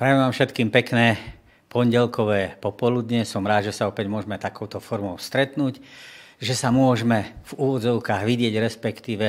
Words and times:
Prajem 0.00 0.16
vám 0.16 0.32
všetkým 0.32 0.72
pekné 0.72 1.20
pondelkové 1.68 2.56
popoludne. 2.56 3.28
Som 3.28 3.44
rád, 3.44 3.68
že 3.68 3.76
sa 3.76 3.84
opäť 3.84 4.08
môžeme 4.08 4.40
takouto 4.40 4.80
formou 4.80 5.20
stretnúť, 5.20 5.76
že 6.40 6.56
sa 6.56 6.72
môžeme 6.72 7.36
v 7.46 7.52
úvodzovkách 7.60 8.24
vidieť, 8.24 8.54
respektíve 8.56 9.26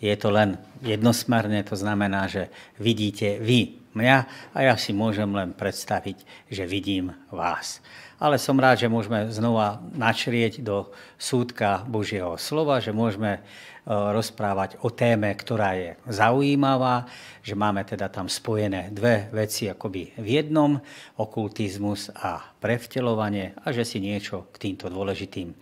je 0.00 0.14
to 0.16 0.32
len 0.32 0.56
jednosmerne, 0.80 1.60
to 1.62 1.76
znamená, 1.76 2.24
že 2.26 2.48
vidíte 2.80 3.38
vy 3.38 3.84
mňa 3.94 4.18
a 4.56 4.58
ja 4.64 4.74
si 4.74 4.96
môžem 4.96 5.28
len 5.30 5.52
predstaviť, 5.52 6.48
že 6.50 6.64
vidím 6.64 7.14
vás. 7.28 7.84
Ale 8.16 8.40
som 8.40 8.56
rád, 8.56 8.80
že 8.80 8.88
môžeme 8.88 9.28
znova 9.28 9.84
načrieť 9.92 10.64
do 10.64 10.88
súdka 11.20 11.84
Božieho 11.84 12.40
slova, 12.40 12.80
že 12.80 12.90
môžeme 12.90 13.44
Eh, 13.84 13.92
rozprávať 13.92 14.80
o 14.80 14.88
téme, 14.88 15.28
ktorá 15.36 15.76
je 15.76 15.92
zaujímavá, 16.08 17.04
že 17.44 17.52
máme 17.52 17.84
teda 17.84 18.08
tam 18.08 18.32
spojené 18.32 18.88
dve 18.88 19.28
veci 19.28 19.68
akoby 19.68 20.16
v 20.16 20.40
jednom, 20.40 20.80
okultizmus 21.20 22.08
a 22.16 22.40
prevtelovanie 22.64 23.52
a 23.60 23.76
že 23.76 23.84
si 23.84 24.00
niečo 24.00 24.48
k 24.56 24.72
týmto 24.72 24.88
dôležitým 24.88 25.52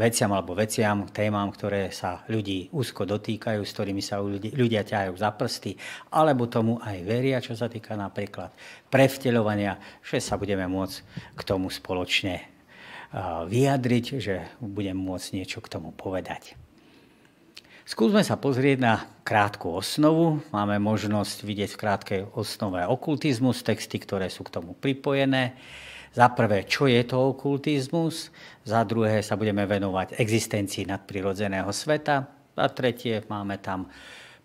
veciam 0.00 0.32
alebo 0.32 0.56
veciam, 0.56 1.04
témam, 1.12 1.52
ktoré 1.52 1.92
sa 1.92 2.24
ľudí 2.32 2.72
úzko 2.72 3.04
dotýkajú, 3.04 3.60
s 3.60 3.74
ktorými 3.76 4.00
sa 4.00 4.24
ľudia 4.24 4.80
ťahajú 4.80 5.12
za 5.20 5.28
prsty, 5.36 5.76
alebo 6.08 6.48
tomu 6.48 6.80
aj 6.80 7.04
veria, 7.04 7.44
čo 7.44 7.52
sa 7.52 7.68
týka 7.68 7.92
napríklad 8.00 8.48
prevteľovania, 8.88 9.76
že 10.00 10.24
sa 10.24 10.40
budeme 10.40 10.64
môcť 10.64 10.96
k 11.36 11.40
tomu 11.44 11.68
spoločne 11.68 12.48
vyjadriť, 13.46 14.04
že 14.22 14.48
budem 14.64 14.96
môcť 14.96 15.28
niečo 15.36 15.60
k 15.60 15.68
tomu 15.68 15.92
povedať. 15.92 16.56
Skúsme 17.82 18.22
sa 18.22 18.38
pozrieť 18.38 18.78
na 18.78 19.02
krátku 19.26 19.66
osnovu. 19.66 20.38
Máme 20.54 20.78
možnosť 20.78 21.42
vidieť 21.42 21.74
v 21.74 21.80
krátkej 21.82 22.20
osnove 22.38 22.78
okultizmus, 22.86 23.66
texty, 23.66 23.98
ktoré 23.98 24.30
sú 24.30 24.46
k 24.46 24.54
tomu 24.54 24.78
pripojené. 24.78 25.58
Za 26.10 26.26
prvé, 26.34 26.66
čo 26.66 26.90
je 26.90 27.06
to 27.06 27.38
okultizmus? 27.38 28.34
Za 28.66 28.82
druhé 28.82 29.22
sa 29.22 29.38
budeme 29.38 29.62
venovať 29.62 30.18
existencii 30.18 30.90
nadprirodzeného 30.90 31.70
sveta. 31.70 32.26
Za 32.58 32.66
tretie 32.74 33.22
máme 33.30 33.62
tam, 33.62 33.86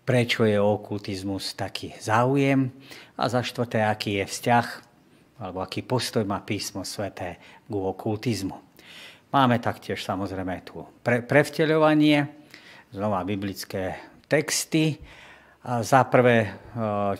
prečo 0.06 0.46
je 0.46 0.62
okultizmus 0.62 1.58
taký 1.58 1.90
záujem. 1.98 2.70
A 3.18 3.26
za 3.26 3.42
štvrté, 3.42 3.82
aký 3.82 4.22
je 4.22 4.26
vzťah 4.30 4.66
alebo 5.36 5.60
aký 5.60 5.84
postoj 5.84 6.24
má 6.24 6.40
písmo 6.40 6.86
sveté 6.86 7.36
k 7.66 7.72
okultizmu. 7.72 8.56
Máme 9.34 9.60
taktiež 9.60 10.00
samozrejme 10.00 10.64
tu 10.64 10.80
pre, 11.04 11.20
prevteľovanie, 11.20 12.24
znova 12.94 13.26
biblické 13.26 14.00
texty. 14.30 14.96
A 15.66 15.82
za 15.82 16.06
prvé, 16.06 16.46
e, 16.46 16.50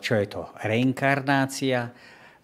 čo 0.00 0.16
je 0.16 0.26
to 0.30 0.48
reinkarnácia, 0.62 1.90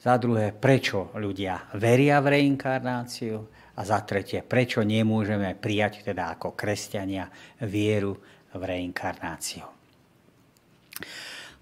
za 0.03 0.19
druhé, 0.19 0.51
prečo 0.51 1.15
ľudia 1.15 1.71
veria 1.79 2.19
v 2.19 2.43
reinkarnáciu 2.43 3.39
a 3.79 3.81
za 3.87 4.03
tretie, 4.03 4.43
prečo 4.43 4.83
nemôžeme 4.83 5.55
prijať 5.55 6.03
teda 6.03 6.35
ako 6.35 6.59
kresťania 6.59 7.31
vieru 7.63 8.19
v 8.53 8.63
reinkarnáciu. 8.67 9.65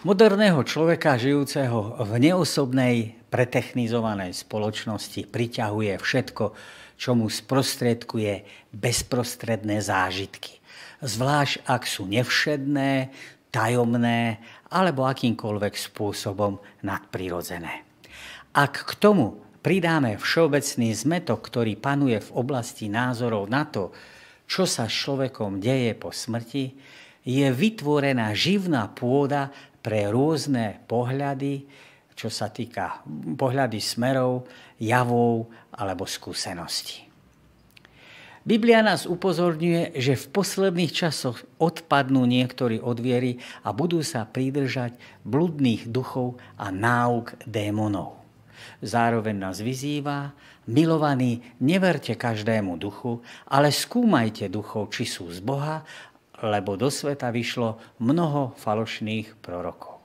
Moderného 0.01 0.65
človeka 0.65 1.21
žijúceho 1.21 2.01
v 2.01 2.13
neosobnej 2.17 3.21
pretechnizovanej 3.29 4.33
spoločnosti 4.33 5.29
priťahuje 5.29 6.01
všetko, 6.01 6.45
čo 6.97 7.11
mu 7.13 7.29
sprostredkuje 7.29 8.33
bezprostredné 8.73 9.85
zážitky 9.85 10.61
zvlášť 11.01 11.65
ak 11.65 11.83
sú 11.89 12.05
nevšedné, 12.09 13.11
tajomné 13.51 14.39
alebo 14.71 15.09
akýmkoľvek 15.09 15.75
spôsobom 15.75 16.61
nadprirodzené. 16.87 17.90
Ak 18.51 18.83
k 18.83 18.93
tomu 18.99 19.39
pridáme 19.63 20.19
všeobecný 20.19 20.91
zmetok, 20.91 21.39
ktorý 21.39 21.79
panuje 21.79 22.19
v 22.19 22.31
oblasti 22.35 22.91
názorov 22.91 23.47
na 23.47 23.63
to, 23.63 23.95
čo 24.51 24.67
sa 24.67 24.91
s 24.91 24.95
človekom 25.07 25.63
deje 25.63 25.95
po 25.95 26.11
smrti, 26.11 26.75
je 27.23 27.47
vytvorená 27.47 28.35
živná 28.35 28.91
pôda 28.91 29.55
pre 29.79 30.11
rôzne 30.11 30.83
pohľady, 30.91 31.63
čo 32.19 32.27
sa 32.27 32.51
týka 32.51 33.07
pohľady 33.39 33.79
smerov, 33.79 34.51
javov 34.83 35.47
alebo 35.71 36.05
skúseností. 36.05 37.07
Biblia 38.41 38.81
nás 38.83 39.05
upozorňuje, 39.05 40.01
že 40.01 40.17
v 40.17 40.27
posledných 40.33 40.91
časoch 40.91 41.45
odpadnú 41.61 42.25
niektorí 42.25 42.81
od 42.83 42.99
viery 42.99 43.39
a 43.63 43.71
budú 43.71 44.01
sa 44.01 44.27
pridržať 44.27 44.97
bludných 45.29 45.87
duchov 45.87 46.41
a 46.57 46.73
náuk 46.73 47.37
démonov. 47.45 48.20
Zároveň 48.81 49.37
nás 49.37 49.61
vyzýva, 49.61 50.33
milovaní, 50.67 51.45
neverte 51.61 52.17
každému 52.17 52.81
duchu, 52.81 53.21
ale 53.49 53.69
skúmajte 53.69 54.49
duchov, 54.49 54.91
či 54.93 55.05
sú 55.05 55.29
z 55.29 55.45
Boha, 55.45 55.85
lebo 56.41 56.81
do 56.81 56.89
sveta 56.89 57.29
vyšlo 57.29 57.77
mnoho 58.01 58.57
falošných 58.57 59.37
prorokov. 59.45 60.01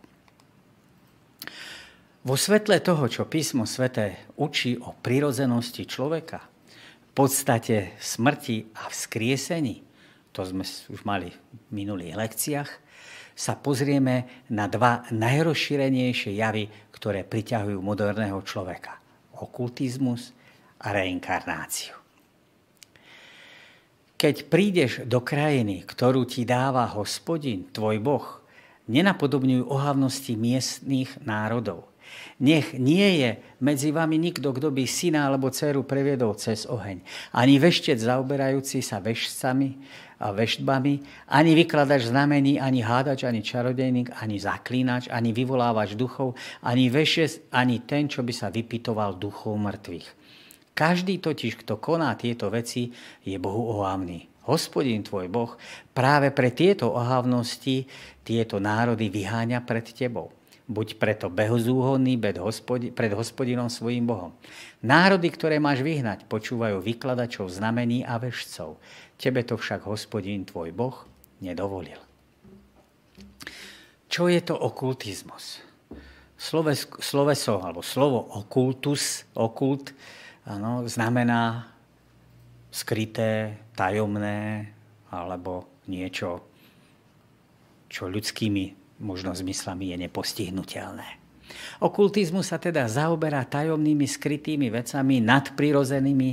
Vo 2.26 2.36
svetle 2.36 2.82
toho, 2.82 3.06
čo 3.08 3.30
písmo 3.30 3.70
sveté 3.70 4.34
učí 4.36 4.76
o 4.76 4.92
prirodzenosti 4.92 5.88
človeka– 5.88 6.44
podstate 7.16 7.96
smrti 7.96 8.76
a 8.76 8.92
vzkriesení, 8.92 9.80
to 10.36 10.44
sme 10.44 10.68
už 10.68 11.08
mali 11.08 11.32
v 11.32 11.70
minulých 11.72 12.20
lekciách, 12.20 12.70
sa 13.36 13.60
pozrieme 13.60 14.48
na 14.48 14.72
dva 14.72 15.04
najrozšírenejšie 15.12 16.40
javy, 16.40 16.72
ktoré 16.96 17.28
priťahujú 17.28 17.78
moderného 17.84 18.40
človeka. 18.48 18.96
Okultizmus 19.36 20.32
a 20.80 20.96
reinkarnáciu. 20.96 22.00
Keď 24.16 24.36
prídeš 24.48 25.04
do 25.04 25.20
krajiny, 25.20 25.84
ktorú 25.84 26.24
ti 26.24 26.48
dáva 26.48 26.88
hospodin, 26.96 27.68
tvoj 27.76 28.00
boh, 28.00 28.26
nenapodobňujú 28.88 29.68
ohavnosti 29.68 30.34
miestných 30.40 31.20
národov– 31.28 31.84
nech 32.36 32.76
nie 32.76 33.24
je 33.24 33.40
medzi 33.64 33.96
vami 33.96 34.20
nikto, 34.20 34.52
kto 34.52 34.68
by 34.68 34.84
syna 34.84 35.28
alebo 35.28 35.48
dceru 35.48 35.88
previedol 35.88 36.36
cez 36.36 36.68
oheň. 36.68 37.00
Ani 37.32 37.56
veštec 37.56 37.96
zaoberajúci 37.96 38.84
sa 38.84 39.00
veštcami 39.00 39.80
a 40.20 40.32
veštbami, 40.32 41.28
ani 41.28 41.52
vykladač 41.56 42.08
znamení, 42.08 42.60
ani 42.62 42.80
hádač, 42.82 43.28
ani 43.28 43.44
čarodejník, 43.44 44.16
ani 44.16 44.40
zaklínač, 44.40 45.12
ani 45.12 45.36
vyvolávač 45.36 46.00
duchov, 46.00 46.40
ani 46.64 46.88
vešec, 46.88 47.52
ani 47.52 47.84
ten, 47.84 48.08
čo 48.08 48.24
by 48.24 48.34
sa 48.36 48.48
vypitoval 48.48 49.20
duchov 49.20 49.60
mŕtvych. 49.60 50.08
Každý 50.76 51.24
totiž, 51.24 51.64
kto 51.64 51.80
koná 51.80 52.12
tieto 52.20 52.52
veci, 52.52 52.92
je 53.24 53.36
Bohu 53.40 53.80
ohavný. 53.80 54.28
Hospodin 54.46 55.02
tvoj 55.02 55.26
Boh 55.32 55.58
práve 55.96 56.30
pre 56.30 56.54
tieto 56.54 56.94
ohavnosti 56.94 57.90
tieto 58.22 58.62
národy 58.62 59.10
vyháňa 59.10 59.64
pred 59.66 59.90
tebou. 59.90 60.30
Buď 60.66 60.98
preto 60.98 61.30
behozúhodný 61.30 62.18
pred 62.18 63.12
hospodinom 63.14 63.70
svojim 63.70 64.06
Bohom. 64.06 64.34
Národy, 64.82 65.30
ktoré 65.30 65.62
máš 65.62 65.86
vyhnať, 65.86 66.26
počúvajú 66.26 66.82
vykladačov 66.82 67.54
znamení 67.54 68.02
a 68.02 68.18
vešcov. 68.18 68.82
Tebe 69.16 69.42
to 69.48 69.56
však 69.56 69.88
hospodín 69.88 70.44
tvoj 70.44 70.76
Boh 70.76 71.08
nedovolil. 71.40 72.00
Čo 74.12 74.32
je 74.32 74.40
to 74.44 74.56
okultizmus? 74.56 75.60
Sloves, 76.36 76.88
sloveso, 77.00 77.64
alebo 77.64 77.80
slovo 77.80 78.20
okultus, 78.36 79.24
okult, 79.34 79.96
ano, 80.46 80.84
znamená 80.86 81.72
skryté, 82.70 83.56
tajomné, 83.72 84.72
alebo 85.10 85.68
niečo, 85.88 86.44
čo 87.88 88.12
ľudskými 88.12 89.00
možno 89.00 89.32
zmyslami 89.32 89.96
je 89.96 89.98
nepostihnutelné. 90.08 91.08
Okultizmus 91.80 92.50
sa 92.52 92.58
teda 92.58 92.90
zaoberá 92.90 93.46
tajomnými 93.46 94.08
skrytými 94.08 94.68
vecami, 94.74 95.22
nadprirozenými 95.22 96.30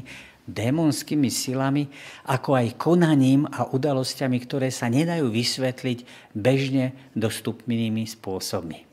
démonskými 0.49 1.31
silami, 1.31 1.87
ako 2.27 2.59
aj 2.59 2.79
konaním 2.79 3.47
a 3.47 3.69
udalosťami, 3.71 4.39
ktoré 4.43 4.69
sa 4.75 4.91
nedajú 4.91 5.31
vysvetliť 5.31 5.99
bežne 6.35 6.97
dostupnými 7.15 8.03
spôsobmi. 8.07 8.85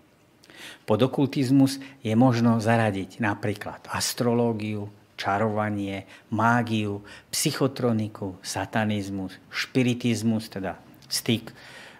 Pod 0.85 0.99
okultizmus 1.05 1.77
je 2.01 2.13
možno 2.17 2.57
zaradiť 2.57 3.21
napríklad 3.21 3.85
astrológiu, 3.89 4.89
čarovanie, 5.19 6.07
mágiu, 6.31 7.03
psychotroniku, 7.29 8.39
satanizmus, 8.39 9.35
špiritizmus, 9.51 10.47
teda 10.47 10.79
styk 11.11 11.51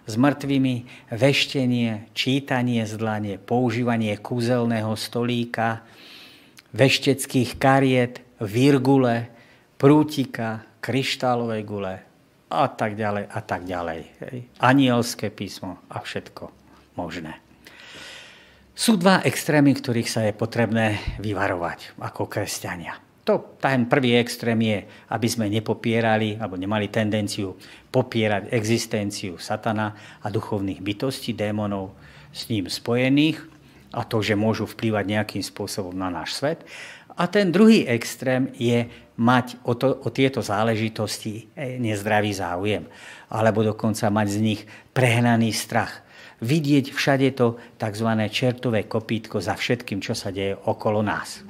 s 0.08 0.14
mŕtvými, 0.16 1.06
veštenie, 1.12 2.10
čítanie 2.16 2.82
z 2.82 2.96
dlane, 2.96 3.38
používanie 3.38 4.16
kúzelného 4.18 4.96
stolíka, 4.98 5.84
vešteckých 6.74 7.60
kariet, 7.60 8.24
virgule, 8.40 9.28
prútika, 9.80 10.68
kryštálovej 10.84 11.62
gule 11.64 11.94
a 12.52 12.66
tak 12.68 13.00
ďalej 13.00 13.24
a 13.32 13.40
tak 13.40 13.64
ďalej. 13.64 14.00
Anielské 14.60 15.32
písmo 15.32 15.80
a 15.88 16.04
všetko 16.04 16.52
možné. 17.00 17.40
Sú 18.76 19.00
dva 19.00 19.24
extrémy, 19.24 19.72
ktorých 19.72 20.08
sa 20.08 20.20
je 20.28 20.36
potrebné 20.36 21.00
vyvarovať 21.20 21.96
ako 21.96 22.28
kresťania. 22.28 22.96
To, 23.28 23.56
ten 23.60 23.84
prvý 23.84 24.16
extrém 24.16 24.56
je, 24.64 24.78
aby 25.12 25.28
sme 25.28 25.52
nepopierali 25.52 26.40
alebo 26.40 26.56
nemali 26.56 26.88
tendenciu 26.88 27.56
popierať 27.92 28.48
existenciu 28.52 29.36
satana 29.36 29.92
a 30.24 30.32
duchovných 30.32 30.80
bytostí, 30.80 31.36
démonov 31.36 31.92
s 32.32 32.48
ním 32.48 32.68
spojených 32.68 33.44
a 33.92 34.04
to, 34.08 34.24
že 34.24 34.38
môžu 34.38 34.64
vplývať 34.64 35.04
nejakým 35.04 35.44
spôsobom 35.44 35.92
na 35.92 36.08
náš 36.08 36.40
svet. 36.40 36.64
A 37.20 37.28
ten 37.28 37.52
druhý 37.52 37.84
extrém 37.84 38.48
je 38.56 38.88
mať 39.20 39.60
o, 39.68 39.76
to, 39.76 40.00
o 40.00 40.08
tieto 40.08 40.40
záležitosti 40.40 41.52
e, 41.52 41.76
nezdravý 41.76 42.32
záujem, 42.32 42.88
alebo 43.28 43.60
dokonca 43.60 44.08
mať 44.08 44.28
z 44.32 44.38
nich 44.40 44.60
prehnaný 44.96 45.52
strach. 45.52 46.00
Vidieť 46.40 46.96
všade 46.96 47.36
to 47.36 47.60
tzv. 47.76 48.08
čertové 48.32 48.88
kopítko 48.88 49.44
za 49.44 49.60
všetkým, 49.60 50.00
čo 50.00 50.16
sa 50.16 50.32
deje 50.32 50.56
okolo 50.56 51.04
nás. 51.04 51.44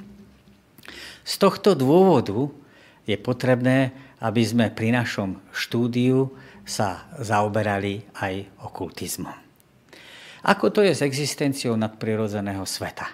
Z 1.22 1.34
tohto 1.38 1.78
dôvodu 1.78 2.50
je 3.06 3.14
potrebné, 3.14 3.94
aby 4.18 4.42
sme 4.42 4.66
pri 4.74 4.90
našom 4.90 5.38
štúdiu 5.54 6.34
sa 6.66 7.06
zaoberali 7.22 8.02
aj 8.18 8.66
okultizmom. 8.66 9.38
Ako 10.42 10.74
to 10.74 10.82
je 10.82 10.90
s 10.90 11.06
existenciou 11.06 11.78
nadprirodzeného 11.78 12.66
sveta? 12.66 13.06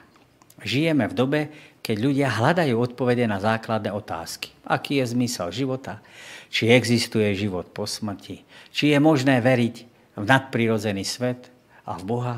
Žijeme 0.65 1.05
v 1.11 1.15
dobe, 1.15 1.41
keď 1.87 2.03
ľudia 2.03 2.35
hľadajú 2.35 2.75
odpovede 2.75 3.31
na 3.31 3.39
základné 3.39 3.95
otázky. 3.95 4.51
Aký 4.67 4.99
je 4.99 5.07
zmysel 5.07 5.55
života? 5.55 6.03
Či 6.51 6.75
existuje 6.75 7.31
život 7.39 7.71
po 7.71 7.87
smrti? 7.87 8.43
Či 8.75 8.91
je 8.91 8.99
možné 8.99 9.39
veriť 9.39 9.77
v 10.19 10.25
nadprirodzený 10.27 11.07
svet 11.07 11.47
a 11.87 11.95
v 11.95 12.03
Boha? 12.03 12.37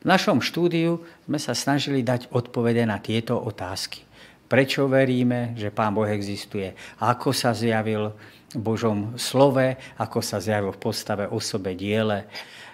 V 0.00 0.06
našom 0.06 0.38
štúdiu 0.38 1.02
sme 1.26 1.42
sa 1.42 1.50
snažili 1.50 2.06
dať 2.06 2.30
odpovede 2.30 2.86
na 2.86 3.02
tieto 3.02 3.42
otázky. 3.42 4.06
Prečo 4.46 4.86
veríme, 4.86 5.58
že 5.58 5.74
Pán 5.74 5.90
Boh 5.90 6.06
existuje? 6.06 6.70
Ako 7.02 7.34
sa 7.34 7.50
zjavil 7.50 8.14
v 8.54 8.60
Božom 8.62 9.18
slove? 9.18 9.82
Ako 9.98 10.22
sa 10.22 10.38
zjavil 10.38 10.70
v 10.70 10.78
postave 10.78 11.26
osobe 11.26 11.74
diele? 11.74 12.30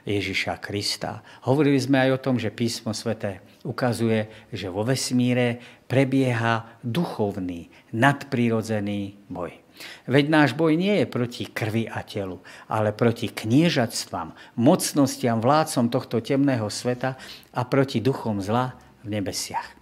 Ježiša 0.06 0.62
Krista. 0.62 1.24
Hovorili 1.48 1.82
sme 1.82 2.04
aj 2.04 2.10
o 2.14 2.22
tom, 2.22 2.38
že 2.38 2.54
písmo 2.54 2.94
svete 2.94 3.42
ukazuje, 3.66 4.30
že 4.54 4.70
vo 4.70 4.86
vesmíre 4.86 5.58
prebieha 5.90 6.78
duchovný, 6.86 7.68
nadprirodzený 7.90 9.26
boj. 9.26 9.66
Veď 10.08 10.24
náš 10.32 10.50
boj 10.56 10.72
nie 10.78 11.04
je 11.04 11.06
proti 11.10 11.44
krvi 11.44 11.84
a 11.84 12.00
telu, 12.00 12.40
ale 12.70 12.96
proti 12.96 13.28
kniežatstvám, 13.28 14.32
mocnostiam, 14.56 15.42
vládcom 15.42 15.92
tohto 15.92 16.22
temného 16.24 16.70
sveta 16.72 17.20
a 17.52 17.60
proti 17.68 18.00
duchom 18.00 18.40
zla 18.40 18.72
v 19.04 19.20
nebesiach. 19.20 19.76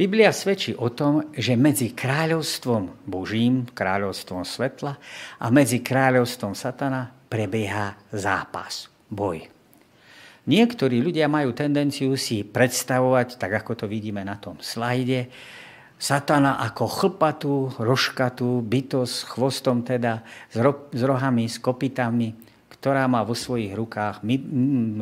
Biblia 0.00 0.32
svedčí 0.32 0.72
o 0.72 0.88
tom, 0.88 1.28
že 1.36 1.60
medzi 1.60 1.92
kráľovstvom 1.92 3.04
Božím, 3.04 3.68
kráľovstvom 3.68 4.48
svetla 4.48 4.96
a 5.36 5.46
medzi 5.52 5.84
kráľovstvom 5.84 6.56
satana 6.56 7.12
prebieha 7.28 8.00
zápas, 8.08 8.88
boj. 9.12 9.59
Niektorí 10.50 10.98
ľudia 10.98 11.30
majú 11.30 11.54
tendenciu 11.54 12.18
si 12.18 12.42
predstavovať, 12.42 13.38
tak 13.38 13.62
ako 13.62 13.78
to 13.78 13.86
vidíme 13.86 14.26
na 14.26 14.34
tom 14.34 14.58
slajde, 14.58 15.30
satana 15.94 16.58
ako 16.66 16.84
chlpatú, 16.90 17.54
rožkatú 17.78 18.58
bytosť, 18.58 19.16
chvostom 19.30 19.86
teda, 19.86 20.26
s, 20.50 20.56
ro- 20.58 20.90
s 20.90 21.02
rohami, 21.06 21.46
s 21.46 21.62
kopitami, 21.62 22.34
ktorá 22.66 23.06
má 23.06 23.22
vo 23.22 23.38
svojich 23.38 23.78
rukách 23.78 24.26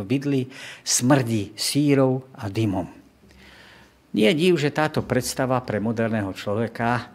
bydly, 0.04 0.52
smrdí 0.84 1.56
sírov 1.56 2.28
a 2.36 2.52
dymom. 2.52 2.90
Nie 4.12 4.36
je 4.36 4.40
div, 4.44 4.54
že 4.60 4.74
táto 4.74 5.00
predstava 5.00 5.56
pre 5.64 5.80
moderného 5.80 6.34
človeka 6.36 7.08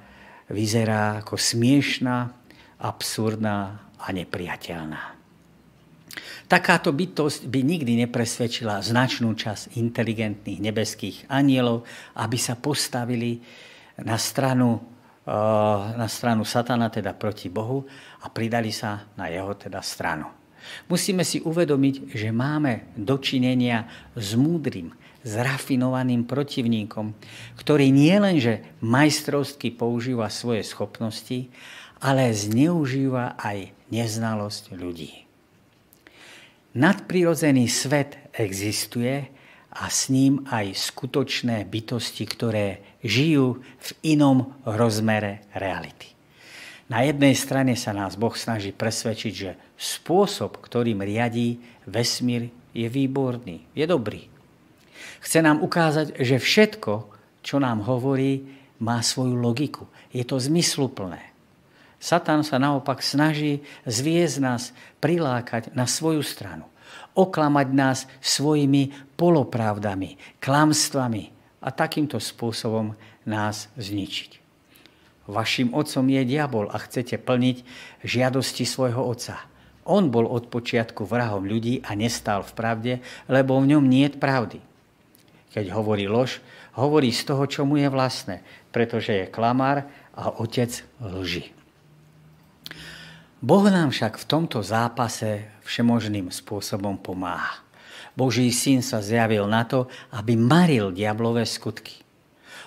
vyzerá 0.50 1.22
ako 1.22 1.38
smiešná, 1.38 2.34
absurdná 2.82 3.92
a 4.02 4.08
nepriateľná. 4.10 5.13
Takáto 6.54 6.94
bytosť 6.94 7.50
by 7.50 7.66
nikdy 7.66 8.06
nepresvedčila 8.06 8.78
značnú 8.78 9.34
časť 9.34 9.74
inteligentných 9.74 10.62
nebeských 10.62 11.18
anielov, 11.26 11.82
aby 12.14 12.38
sa 12.38 12.54
postavili 12.54 13.42
na 13.98 14.22
stranu, 14.22 14.78
eh, 14.78 15.34
na 15.98 16.06
stranu 16.06 16.46
satana, 16.46 16.94
teda 16.94 17.18
proti 17.18 17.50
Bohu, 17.50 17.90
a 18.22 18.30
pridali 18.30 18.70
sa 18.70 19.02
na 19.18 19.34
jeho 19.34 19.50
teda 19.58 19.82
stranu. 19.82 20.30
Musíme 20.94 21.26
si 21.26 21.42
uvedomiť, 21.42 22.14
že 22.14 22.30
máme 22.30 22.94
dočinenia 23.02 23.90
s 24.14 24.38
múdrym, 24.38 24.94
zrafinovaným 25.26 26.22
protivníkom, 26.30 27.18
ktorý 27.58 27.90
nielenže 27.90 28.62
majstrovsky 28.78 29.74
používa 29.74 30.30
svoje 30.30 30.62
schopnosti, 30.62 31.50
ale 31.98 32.30
zneužíva 32.30 33.42
aj 33.42 33.74
neznalosť 33.90 34.78
ľudí. 34.78 35.33
Nadprirodzený 36.74 37.70
svet 37.70 38.18
existuje 38.34 39.30
a 39.74 39.86
s 39.90 40.10
ním 40.10 40.42
aj 40.50 40.74
skutočné 40.74 41.66
bytosti, 41.70 42.26
ktoré 42.26 42.98
žijú 43.06 43.62
v 43.62 43.90
inom 44.18 44.58
rozmere 44.66 45.46
reality. 45.54 46.14
Na 46.90 47.02
jednej 47.06 47.34
strane 47.34 47.74
sa 47.74 47.94
nás 47.94 48.18
Boh 48.18 48.34
snaží 48.34 48.70
presvedčiť, 48.70 49.34
že 49.34 49.58
spôsob, 49.78 50.62
ktorým 50.62 51.02
riadí 51.02 51.58
vesmír, 51.90 52.50
je 52.74 52.90
výborný, 52.90 53.70
je 53.78 53.86
dobrý. 53.86 54.30
Chce 55.22 55.40
nám 55.46 55.62
ukázať, 55.62 56.18
že 56.18 56.42
všetko, 56.42 56.94
čo 57.46 57.62
nám 57.62 57.86
hovorí, 57.86 58.46
má 58.82 59.00
svoju 59.00 59.38
logiku. 59.38 59.86
Je 60.10 60.26
to 60.26 60.42
zmysluplné. 60.42 61.33
Satan 62.04 62.44
sa 62.44 62.60
naopak 62.60 63.00
snaží 63.00 63.64
zviezť 63.88 64.38
nás, 64.44 64.76
prilákať 65.00 65.72
na 65.72 65.88
svoju 65.88 66.20
stranu. 66.20 66.68
Oklamať 67.16 67.68
nás 67.72 68.00
svojimi 68.20 68.92
polopravdami, 69.16 70.20
klamstvami 70.44 71.32
a 71.64 71.72
takýmto 71.72 72.20
spôsobom 72.20 73.00
nás 73.24 73.72
zničiť. 73.80 74.44
Vašim 75.32 75.72
otcom 75.72 76.04
je 76.12 76.28
diabol 76.28 76.68
a 76.68 76.76
chcete 76.84 77.16
plniť 77.24 77.64
žiadosti 78.04 78.68
svojho 78.68 79.00
otca. 79.00 79.40
On 79.88 80.12
bol 80.12 80.28
od 80.28 80.52
počiatku 80.52 81.08
vrahom 81.08 81.48
ľudí 81.48 81.88
a 81.88 81.96
nestal 81.96 82.44
v 82.44 82.52
pravde, 82.52 82.94
lebo 83.32 83.56
v 83.64 83.80
ňom 83.80 83.88
nie 83.88 84.12
je 84.12 84.20
pravdy. 84.20 84.60
Keď 85.56 85.72
hovorí 85.72 86.12
lož, 86.12 86.44
hovorí 86.76 87.16
z 87.16 87.32
toho, 87.32 87.48
čo 87.48 87.64
mu 87.64 87.80
je 87.80 87.88
vlastné, 87.88 88.44
pretože 88.76 89.16
je 89.24 89.32
klamár 89.32 89.88
a 90.12 90.36
otec 90.36 90.84
lži. 91.00 91.63
Boh 93.44 93.68
nám 93.68 93.92
však 93.92 94.24
v 94.24 94.26
tomto 94.26 94.64
zápase 94.64 95.52
všemožným 95.68 96.32
spôsobom 96.32 96.96
pomáha. 96.96 97.60
Boží 98.16 98.48
syn 98.56 98.80
sa 98.80 99.04
zjavil 99.04 99.44
na 99.52 99.68
to, 99.68 99.92
aby 100.16 100.40
maril 100.40 100.96
diablové 100.96 101.44
skutky. 101.44 102.00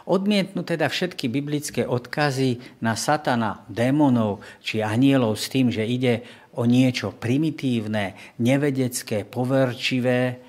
Odmietnú 0.05 0.69
teda 0.69 0.93
všetky 0.93 1.33
biblické 1.33 1.89
odkazy 1.89 2.61
na 2.85 2.93
satana, 2.93 3.65
démonov 3.73 4.45
či 4.61 4.85
anielov 4.85 5.41
s 5.41 5.49
tým, 5.49 5.73
že 5.73 5.81
ide 5.81 6.29
o 6.53 6.69
niečo 6.69 7.09
primitívne, 7.09 8.37
nevedecké, 8.37 9.25
poverčivé, 9.25 10.45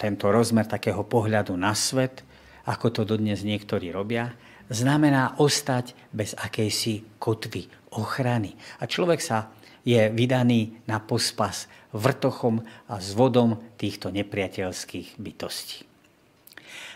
tento 0.00 0.32
rozmer 0.32 0.64
takého 0.64 1.04
pohľadu 1.04 1.52
na 1.60 1.76
svet, 1.76 2.24
ako 2.64 2.88
to 2.88 3.02
dodnes 3.04 3.44
niektorí 3.44 3.92
robia, 3.92 4.32
znamená 4.68 5.36
ostať 5.40 5.92
bez 6.14 6.32
akejsi 6.36 7.20
kotvy, 7.20 7.68
ochrany. 7.94 8.56
A 8.80 8.88
človek 8.88 9.20
sa 9.20 9.52
je 9.84 10.08
vydaný 10.08 10.80
na 10.88 10.98
pospas 10.98 11.68
vrtochom 11.92 12.64
a 12.88 12.98
zvodom 12.98 13.60
týchto 13.76 14.10
nepriateľských 14.10 15.20
bytostí. 15.20 15.84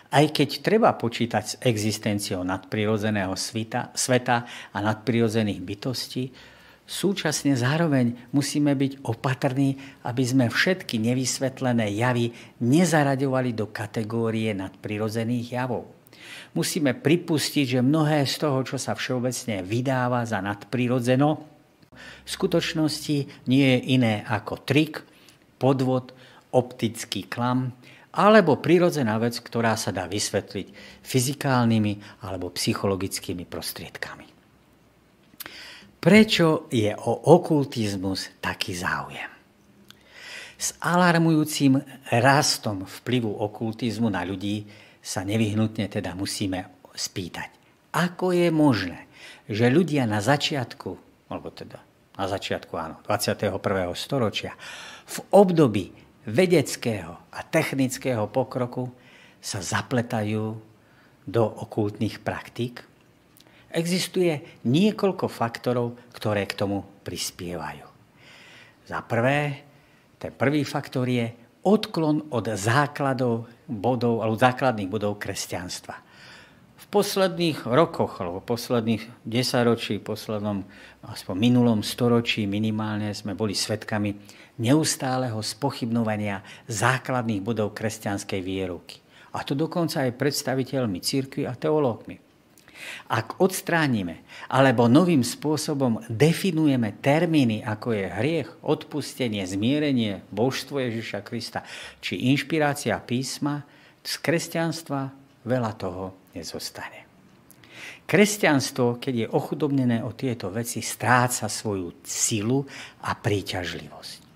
Aj 0.09 0.25
keď 0.25 0.65
treba 0.65 0.97
počítať 0.97 1.45
s 1.45 1.55
existenciou 1.61 2.41
nadprirodzeného 2.41 3.37
sveta, 3.37 3.93
sveta 3.93 4.49
a 4.73 4.79
nadprirodzených 4.81 5.61
bytostí, 5.61 6.33
súčasne 6.89 7.53
zároveň 7.53 8.17
musíme 8.33 8.73
byť 8.73 9.05
opatrní, 9.05 9.77
aby 10.09 10.25
sme 10.25 10.49
všetky 10.49 10.97
nevysvetlené 10.97 11.93
javy 11.93 12.33
nezaraďovali 12.65 13.53
do 13.53 13.69
kategórie 13.69 14.57
nadprirodzených 14.57 15.61
javov 15.61 15.98
musíme 16.55 16.97
pripustiť, 16.97 17.79
že 17.79 17.81
mnohé 17.85 18.25
z 18.25 18.35
toho, 18.47 18.61
čo 18.65 18.77
sa 18.81 18.95
všeobecne 18.95 19.63
vydáva 19.63 20.25
za 20.25 20.43
nadprirodzeno, 20.43 21.31
v 21.99 22.29
skutočnosti 22.31 23.49
nie 23.51 23.65
je 23.75 23.79
iné 23.99 24.23
ako 24.23 24.63
trik, 24.63 25.03
podvod, 25.59 26.15
optický 26.55 27.27
klam 27.27 27.75
alebo 28.15 28.57
prirodzená 28.59 29.21
vec, 29.21 29.37
ktorá 29.37 29.77
sa 29.77 29.93
dá 29.93 30.09
vysvetliť 30.09 30.67
fyzikálnymi 31.05 32.25
alebo 32.25 32.51
psychologickými 32.55 33.45
prostriedkami. 33.45 34.27
Prečo 35.99 36.71
je 36.71 36.95
o 36.95 37.13
okultizmus 37.35 38.39
taký 38.39 38.73
záujem? 38.73 39.31
S 40.59 40.75
alarmujúcim 40.83 41.79
rastom 42.19 42.87
vplyvu 42.87 43.31
okultizmu 43.31 44.11
na 44.11 44.27
ľudí 44.27 44.67
sa 45.09 45.25
nevyhnutne 45.25 45.89
teda 45.89 46.13
musíme 46.13 46.69
spýtať. 46.93 47.49
Ako 47.97 48.37
je 48.37 48.53
možné, 48.53 49.09
že 49.49 49.73
ľudia 49.73 50.05
na 50.05 50.21
začiatku, 50.21 50.91
alebo 51.33 51.49
teda 51.49 51.81
na 52.21 52.27
začiatku 52.29 52.77
áno, 52.77 53.01
21. 53.09 53.57
storočia, 53.97 54.53
v 55.09 55.17
období 55.33 55.97
vedeckého 56.29 57.17
a 57.33 57.41
technického 57.41 58.29
pokroku 58.29 58.93
sa 59.41 59.65
zapletajú 59.65 60.61
do 61.25 61.45
okultných 61.49 62.21
praktík? 62.21 62.85
Existuje 63.73 64.61
niekoľko 64.69 65.33
faktorov, 65.33 65.97
ktoré 66.13 66.45
k 66.45 66.57
tomu 66.57 66.85
prispievajú. 67.01 67.89
Za 68.85 69.01
prvé, 69.09 69.65
ten 70.21 70.33
prvý 70.37 70.65
faktor 70.69 71.09
je 71.09 71.48
odklon 71.69 72.33
od 72.33 72.49
základov 72.57 73.45
bodov, 73.69 74.25
alebo 74.25 74.41
základných 74.41 74.89
bodov 74.89 75.21
kresťanstva. 75.21 76.01
V 76.79 76.85
posledných 76.89 77.69
rokoch, 77.69 78.17
alebo 78.25 78.41
posledných 78.41 79.29
desaťročí, 79.29 80.01
poslednom, 80.01 80.65
aspoň 81.05 81.35
minulom 81.37 81.85
storočí 81.85 82.49
minimálne 82.49 83.13
sme 83.13 83.37
boli 83.37 83.53
svetkami 83.53 84.17
neustáleho 84.65 85.37
spochybnovania 85.45 86.41
základných 86.65 87.45
bodov 87.45 87.77
kresťanskej 87.77 88.41
vierovky. 88.41 89.05
A 89.37 89.45
to 89.45 89.53
dokonca 89.53 90.09
aj 90.09 90.17
predstaviteľmi 90.17 90.99
církvy 91.05 91.45
a 91.45 91.53
teológmi. 91.53 92.28
Ak 93.11 93.41
odstránime 93.43 94.23
alebo 94.49 94.87
novým 94.87 95.25
spôsobom 95.27 96.05
definujeme 96.09 96.95
termíny, 96.99 97.65
ako 97.65 97.95
je 97.97 98.07
hriech, 98.07 98.51
odpustenie, 98.65 99.45
zmierenie, 99.45 100.23
božstvo 100.31 100.81
Ježiša 100.81 101.21
Krista 101.27 101.67
či 101.99 102.31
inšpirácia 102.33 102.97
písma, 103.03 103.67
z 104.09 104.15
kresťanstva 104.25 105.13
veľa 105.45 105.73
toho 105.77 106.33
nezostane. 106.33 107.05
Kresťanstvo, 108.09 108.97
keď 108.97 109.15
je 109.15 109.33
ochudobnené 109.37 110.01
o 110.01 110.17
tieto 110.17 110.49
veci, 110.49 110.81
stráca 110.81 111.45
svoju 111.45 112.01
silu 112.09 112.65
a 113.05 113.13
príťažlivosť. 113.13 114.29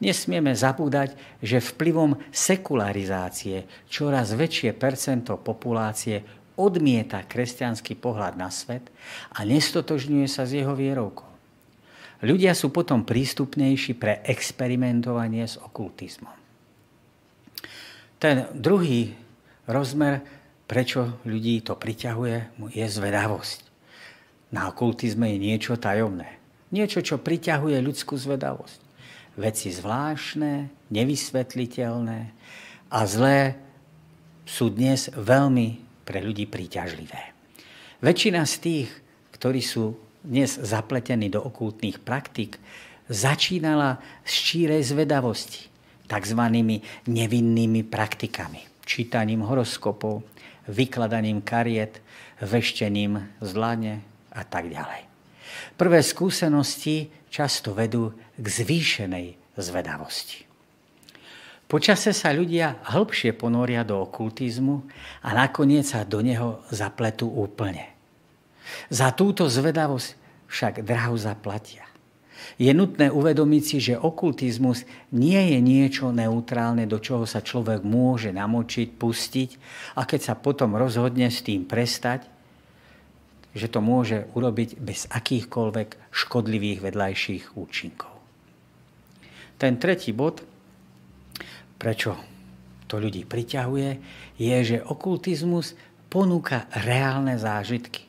Nesmieme 0.00 0.56
zabúdať, 0.56 1.12
že 1.44 1.60
vplyvom 1.60 2.16
sekularizácie 2.32 3.68
čoraz 3.92 4.32
väčšie 4.32 4.72
percento 4.72 5.36
populácie 5.36 6.24
odmieta 6.54 7.26
kresťanský 7.26 7.98
pohľad 7.98 8.38
na 8.38 8.50
svet 8.50 8.86
a 9.34 9.42
nestotožňuje 9.42 10.26
sa 10.30 10.46
s 10.46 10.54
jeho 10.54 10.72
vierovkou. 10.72 11.26
Ľudia 12.24 12.56
sú 12.56 12.72
potom 12.72 13.04
prístupnejší 13.04 14.00
pre 14.00 14.24
experimentovanie 14.24 15.44
s 15.44 15.60
okultizmom. 15.60 16.32
Ten 18.16 18.48
druhý 18.56 19.12
rozmer, 19.68 20.24
prečo 20.64 21.20
ľudí 21.28 21.60
to 21.60 21.76
priťahuje, 21.76 22.56
je 22.72 22.86
zvedavosť. 22.88 23.60
Na 24.54 24.72
okultizme 24.72 25.36
je 25.36 25.38
niečo 25.42 25.76
tajomné. 25.76 26.40
Niečo, 26.72 27.04
čo 27.04 27.20
priťahuje 27.20 27.82
ľudskú 27.84 28.16
zvedavosť. 28.16 28.80
Veci 29.34 29.68
zvláštne, 29.74 30.70
nevysvetliteľné 30.94 32.20
a 32.88 32.98
zlé 33.04 33.58
sú 34.46 34.70
dnes 34.70 35.10
veľmi 35.10 35.82
pre 36.04 36.20
ľudí 36.20 36.46
príťažlivé. 36.46 37.34
Väčšina 38.04 38.44
z 38.44 38.54
tých, 38.60 38.88
ktorí 39.34 39.60
sú 39.64 39.96
dnes 40.24 40.56
zapletení 40.56 41.28
do 41.32 41.40
okultných 41.40 42.00
praktik, 42.00 42.60
začínala 43.08 44.00
z 44.24 44.32
čírej 44.32 44.82
zvedavosti, 44.92 45.68
tzv. 46.08 46.40
nevinnými 47.08 47.82
praktikami, 47.84 48.64
čítaním 48.84 49.44
horoskopov, 49.44 50.24
vykladaním 50.68 51.44
kariet, 51.44 52.00
veštením 52.40 53.20
zlane 53.44 54.00
a 54.32 54.42
tak 54.44 54.72
ďalej. 54.72 55.04
Prvé 55.76 56.00
skúsenosti 56.00 57.12
často 57.28 57.76
vedú 57.76 58.16
k 58.36 58.46
zvýšenej 58.46 59.56
zvedavosti. 59.60 60.53
Počase 61.74 62.14
sa 62.14 62.30
ľudia 62.30 62.78
hĺbšie 62.86 63.34
ponoria 63.34 63.82
do 63.82 63.98
okultizmu 63.98 64.86
a 65.26 65.34
nakoniec 65.34 65.82
sa 65.82 66.06
do 66.06 66.22
neho 66.22 66.62
zapletú 66.70 67.26
úplne. 67.26 67.90
Za 68.94 69.10
túto 69.10 69.50
zvedavosť 69.50 70.14
však 70.46 70.86
draho 70.86 71.18
zaplatia. 71.18 71.82
Je 72.62 72.70
nutné 72.70 73.10
uvedomiť 73.10 73.62
si, 73.66 73.82
že 73.82 73.98
okultizmus 73.98 74.86
nie 75.10 75.50
je 75.50 75.58
niečo 75.58 76.14
neutrálne, 76.14 76.86
do 76.86 77.02
čoho 77.02 77.26
sa 77.26 77.42
človek 77.42 77.82
môže 77.82 78.30
namočiť, 78.30 78.94
pustiť 78.94 79.50
a 79.98 80.06
keď 80.06 80.30
sa 80.30 80.38
potom 80.38 80.78
rozhodne 80.78 81.26
s 81.26 81.42
tým 81.42 81.66
prestať, 81.66 82.22
že 83.50 83.66
to 83.66 83.82
môže 83.82 84.30
urobiť 84.30 84.78
bez 84.78 85.10
akýchkoľvek 85.10 86.14
škodlivých 86.14 86.86
vedľajších 86.86 87.58
účinkov. 87.58 88.14
Ten 89.58 89.82
tretí 89.82 90.14
bod 90.14 90.53
prečo 91.84 92.16
to 92.88 92.96
ľudí 92.96 93.28
priťahuje, 93.28 93.90
je, 94.40 94.56
že 94.64 94.78
okultizmus 94.80 95.76
ponúka 96.08 96.64
reálne 96.80 97.36
zážitky. 97.36 98.08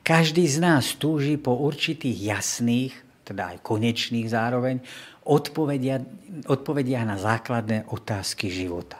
Každý 0.00 0.48
z 0.48 0.56
nás 0.64 0.96
túži 0.96 1.36
po 1.36 1.52
určitých 1.60 2.16
jasných, 2.16 2.92
teda 3.28 3.52
aj 3.52 3.58
konečných 3.60 4.32
zároveň, 4.32 4.80
odpovedia, 5.28 6.00
odpovedia 6.48 7.04
na 7.04 7.20
základné 7.20 7.92
otázky 7.92 8.48
života. 8.48 8.96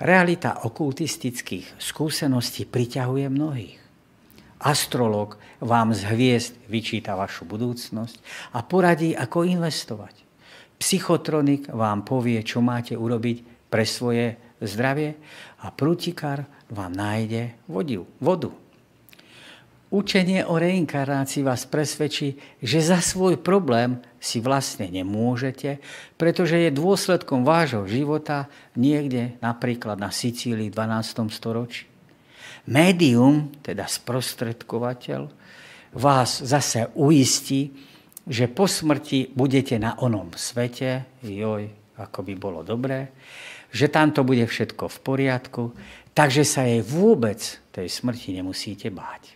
Realita 0.00 0.64
okultistických 0.68 1.80
skúseností 1.80 2.68
priťahuje 2.68 3.26
mnohých. 3.32 3.80
Astrolog 4.60 5.40
vám 5.64 5.96
z 5.96 6.04
hviezd 6.04 6.52
vyčíta 6.68 7.16
vašu 7.16 7.48
budúcnosť 7.48 8.16
a 8.52 8.60
poradí, 8.60 9.16
ako 9.16 9.48
investovať. 9.48 10.29
Psychotronik 10.80 11.68
vám 11.68 12.08
povie, 12.08 12.40
čo 12.40 12.64
máte 12.64 12.96
urobiť 12.96 13.68
pre 13.68 13.84
svoje 13.84 14.40
zdravie 14.64 15.12
a 15.60 15.68
prútikár 15.68 16.48
vám 16.72 16.96
nájde 16.96 17.52
vodiu, 17.68 18.08
vodu. 18.16 18.48
Učenie 19.90 20.46
o 20.46 20.54
reinkarnácii 20.56 21.42
vás 21.42 21.66
presvedčí, 21.66 22.38
že 22.62 22.78
za 22.78 23.02
svoj 23.02 23.42
problém 23.42 24.00
si 24.22 24.40
vlastne 24.40 24.86
nemôžete, 24.86 25.82
pretože 26.14 26.56
je 26.56 26.70
dôsledkom 26.70 27.42
vášho 27.42 27.84
života 27.90 28.46
niekde 28.78 29.34
napríklad 29.42 29.98
na 29.98 30.14
Sicílii 30.14 30.70
v 30.70 30.76
12. 30.78 31.28
storočí. 31.28 31.90
Médium, 32.70 33.50
teda 33.66 33.90
sprostredkovateľ, 33.90 35.26
vás 35.92 36.38
zase 36.38 36.86
uistí, 36.94 37.74
že 38.30 38.46
po 38.46 38.70
smrti 38.70 39.34
budete 39.34 39.74
na 39.82 39.98
onom 39.98 40.30
svete, 40.38 41.18
joj, 41.26 41.66
ako 41.98 42.18
by 42.22 42.34
bolo 42.38 42.62
dobré, 42.62 43.10
že 43.74 43.90
tam 43.90 44.14
to 44.14 44.22
bude 44.22 44.46
všetko 44.46 44.86
v 44.86 44.98
poriadku, 45.02 45.62
takže 46.14 46.46
sa 46.46 46.62
jej 46.62 46.78
vôbec 46.78 47.42
tej 47.74 47.90
smrti 47.90 48.38
nemusíte 48.38 48.86
báť. 48.94 49.34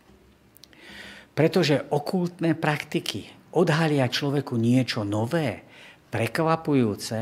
Pretože 1.35 1.91
okultné 1.91 2.55
praktiky 2.55 3.27
odhalia 3.59 4.07
človeku 4.07 4.55
niečo 4.55 5.03
nové, 5.03 5.67
prekvapujúce, 6.15 7.19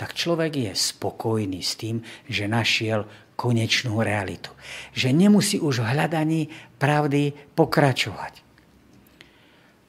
tak 0.00 0.16
človek 0.16 0.52
je 0.56 0.72
spokojný 0.72 1.60
s 1.60 1.76
tým, 1.76 2.00
že 2.24 2.48
našiel 2.48 3.04
konečnú 3.36 4.00
realitu. 4.00 4.48
Že 4.96 5.12
nemusí 5.12 5.56
už 5.60 5.84
v 5.84 5.88
hľadaní 5.92 6.42
pravdy 6.80 7.52
pokračovať. 7.52 8.51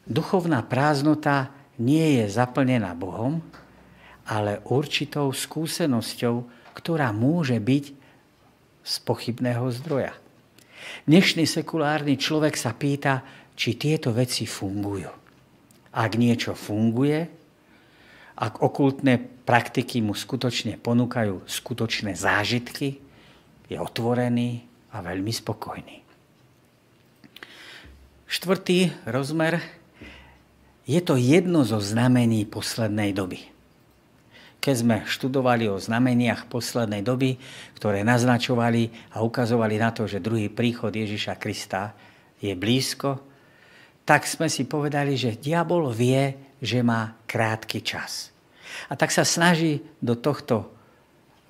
Duchovná 0.03 0.59
prázdnota 0.67 1.47
nie 1.79 2.19
je 2.19 2.25
zaplnená 2.27 2.91
Bohom, 2.91 3.39
ale 4.27 4.59
určitou 4.67 5.31
skúsenosťou, 5.31 6.43
ktorá 6.75 7.15
môže 7.15 7.55
byť 7.55 7.85
z 8.83 8.93
pochybného 9.07 9.63
zdroja. 9.71 10.11
Dnešný 11.07 11.47
sekulárny 11.47 12.19
človek 12.19 12.59
sa 12.59 12.75
pýta, 12.75 13.23
či 13.55 13.79
tieto 13.79 14.11
veci 14.11 14.43
fungujú. 14.43 15.07
Ak 15.95 16.19
niečo 16.19 16.51
funguje, 16.51 17.23
ak 18.33 18.59
okultné 18.59 19.45
praktiky 19.47 20.03
mu 20.03 20.11
skutočne 20.11 20.75
ponúkajú 20.81 21.47
skutočné 21.47 22.17
zážitky, 22.17 22.99
je 23.71 23.77
otvorený 23.79 24.67
a 24.91 24.99
veľmi 24.99 25.31
spokojný. 25.31 25.97
Štvrtý 28.27 29.07
rozmer 29.07 29.82
je 30.83 30.99
to 30.99 31.15
jedno 31.15 31.63
zo 31.63 31.79
znamení 31.79 32.43
poslednej 32.43 33.15
doby. 33.15 33.39
Keď 34.63 34.75
sme 34.79 34.97
študovali 35.03 35.67
o 35.67 35.79
znameniach 35.79 36.47
poslednej 36.47 37.03
doby, 37.03 37.35
ktoré 37.75 38.07
naznačovali 38.07 39.11
a 39.11 39.19
ukazovali 39.19 39.75
na 39.75 39.91
to, 39.91 40.07
že 40.07 40.23
druhý 40.23 40.47
príchod 40.47 40.91
Ježiša 40.91 41.35
Krista 41.35 41.91
je 42.39 42.55
blízko, 42.55 43.19
tak 44.07 44.27
sme 44.27 44.47
si 44.47 44.63
povedali, 44.67 45.15
že 45.15 45.39
diabol 45.39 45.91
vie, 45.91 46.55
že 46.63 46.79
má 46.79 47.15
krátky 47.27 47.83
čas. 47.83 48.31
A 48.87 48.95
tak 48.95 49.11
sa 49.11 49.27
snaží 49.27 49.83
do 49.99 50.15
tohto 50.15 50.71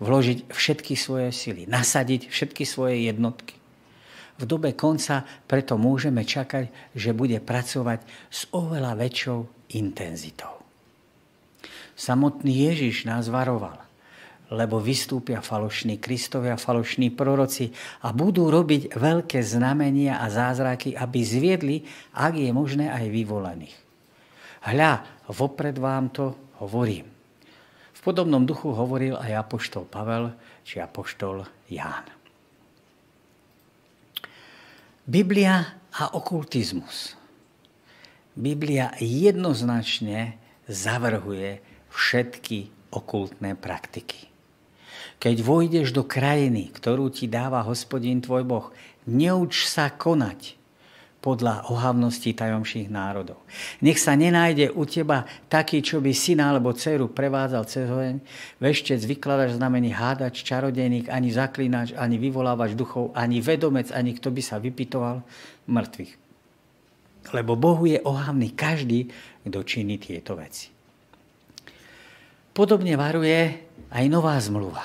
vložiť 0.01 0.49
všetky 0.49 0.93
svoje 0.97 1.29
sily, 1.33 1.69
nasadiť 1.69 2.29
všetky 2.29 2.65
svoje 2.65 3.09
jednotky. 3.09 3.62
V 4.41 4.43
dobe 4.49 4.73
konca 4.73 5.21
preto 5.45 5.77
môžeme 5.77 6.25
čakať, 6.25 6.95
že 6.97 7.13
bude 7.13 7.37
pracovať 7.37 8.01
s 8.33 8.49
oveľa 8.49 8.97
väčšou 8.97 9.69
intenzitou. 9.77 10.63
Samotný 11.93 12.73
Ježiš 12.73 13.05
nás 13.05 13.29
varoval, 13.29 13.77
lebo 14.49 14.81
vystúpia 14.81 15.45
falošní 15.45 16.01
Kristovia, 16.01 16.57
falošní 16.57 17.13
proroci 17.13 17.69
a 18.01 18.09
budú 18.09 18.49
robiť 18.49 18.97
veľké 18.97 19.41
znamenia 19.45 20.17
a 20.21 20.29
zázraky, 20.29 20.97
aby 20.97 21.19
zviedli, 21.21 21.77
ak 22.17 22.33
je 22.33 22.49
možné, 22.49 22.89
aj 22.89 23.05
vyvolených. 23.13 23.77
Hľa, 24.65 25.05
vopred 25.29 25.77
vám 25.77 26.09
to 26.09 26.33
hovorím. 26.61 27.05
V 27.93 27.99
podobnom 28.01 28.43
duchu 28.43 28.73
hovoril 28.73 29.15
aj 29.15 29.47
apoštol 29.47 29.85
Pavel 29.85 30.33
či 30.65 30.81
apoštol 30.81 31.45
Ján. 31.69 32.22
Biblia 35.03 35.75
a 35.91 36.15
okultizmus. 36.15 37.19
Biblia 38.39 38.95
jednoznačne 39.03 40.39
zavrhuje 40.63 41.59
všetky 41.91 42.71
okultné 42.87 43.59
praktiky. 43.59 44.31
Keď 45.19 45.35
vojdeš 45.43 45.91
do 45.91 46.07
krajiny, 46.07 46.71
ktorú 46.71 47.11
ti 47.11 47.27
dáva 47.27 47.67
hospodin 47.67 48.23
tvoj 48.23 48.47
Boh, 48.47 48.71
neuč 49.03 49.67
sa 49.67 49.91
konať 49.91 50.55
podľa 51.23 51.71
ohavností 51.71 52.35
tajomších 52.35 52.91
národov. 52.91 53.39
Nech 53.79 53.95
sa 53.95 54.11
nenájde 54.11 54.75
u 54.75 54.83
teba 54.83 55.23
taký, 55.47 55.79
čo 55.79 56.03
by 56.03 56.11
syna 56.11 56.51
alebo 56.51 56.75
dceru 56.75 57.07
prevádzal 57.07 57.63
cez 57.63 57.87
hoň, 57.87 58.19
veštec, 58.59 58.99
vykladač 58.99 59.55
znamení, 59.55 59.95
hádač, 59.95 60.43
čarodejník, 60.43 61.07
ani 61.07 61.31
zaklinač, 61.31 61.95
ani 61.95 62.19
vyvolávač 62.19 62.75
duchov, 62.75 63.15
ani 63.15 63.39
vedomec, 63.39 63.87
ani 63.95 64.19
kto 64.19 64.35
by 64.35 64.41
sa 64.43 64.59
vypitoval 64.59 65.23
mŕtvych. 65.71 66.19
Lebo 67.31 67.55
Bohu 67.55 67.87
je 67.87 68.03
ohavný 68.03 68.51
každý, 68.51 69.07
kto 69.47 69.63
činí 69.63 69.95
tieto 69.95 70.35
veci. 70.35 70.75
Podobne 72.51 72.99
varuje 72.99 73.63
aj 73.95 74.05
nová 74.11 74.35
zmluva. 74.43 74.83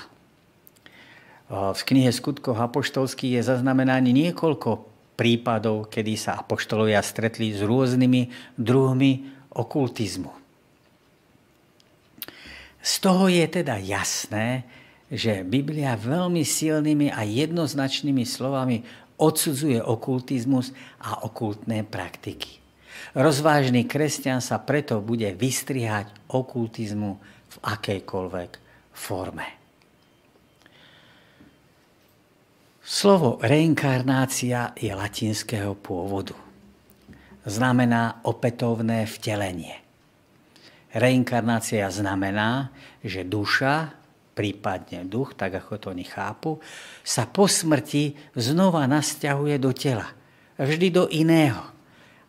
V 1.50 1.80
knihe 1.82 2.14
skutkov 2.14 2.60
apoštolských 2.62 3.40
je 3.40 3.42
zaznamenané 3.42 4.14
niekoľko 4.14 4.86
prípadov, 5.18 5.90
kedy 5.90 6.14
sa 6.14 6.38
apoštolovia 6.38 7.02
stretli 7.02 7.50
s 7.50 7.58
rôznymi 7.66 8.54
druhmi 8.54 9.26
okultizmu. 9.50 10.30
Z 12.78 12.92
toho 13.02 13.26
je 13.26 13.42
teda 13.50 13.82
jasné, 13.82 14.62
že 15.10 15.42
Biblia 15.42 15.98
veľmi 15.98 16.46
silnými 16.46 17.10
a 17.10 17.26
jednoznačnými 17.26 18.22
slovami 18.22 18.86
odsudzuje 19.18 19.82
okultizmus 19.82 20.70
a 21.02 21.26
okultné 21.26 21.82
praktiky. 21.82 22.62
Rozvážny 23.18 23.90
kresťan 23.90 24.38
sa 24.38 24.62
preto 24.62 25.02
bude 25.02 25.26
vystrihať 25.34 26.14
okultizmu 26.30 27.10
v 27.50 27.56
akejkoľvek 27.66 28.50
forme. 28.94 29.57
Slovo 32.88 33.36
reinkarnácia 33.44 34.72
je 34.72 34.88
latinského 34.88 35.76
pôvodu. 35.76 36.32
Znamená 37.44 38.24
opätovné 38.24 39.04
vtelenie. 39.04 39.76
Reinkarnácia 40.96 41.84
znamená, 41.92 42.72
že 43.04 43.28
duša, 43.28 43.92
prípadne 44.32 45.04
duch, 45.04 45.36
tak 45.36 45.60
ako 45.60 45.76
to 45.76 45.86
oni 45.92 46.08
chápu, 46.08 46.64
sa 47.04 47.28
po 47.28 47.44
smrti 47.44 48.16
znova 48.32 48.88
nasťahuje 48.88 49.60
do 49.60 49.76
tela. 49.76 50.08
Vždy 50.56 50.88
do 50.88 51.04
iného, 51.12 51.68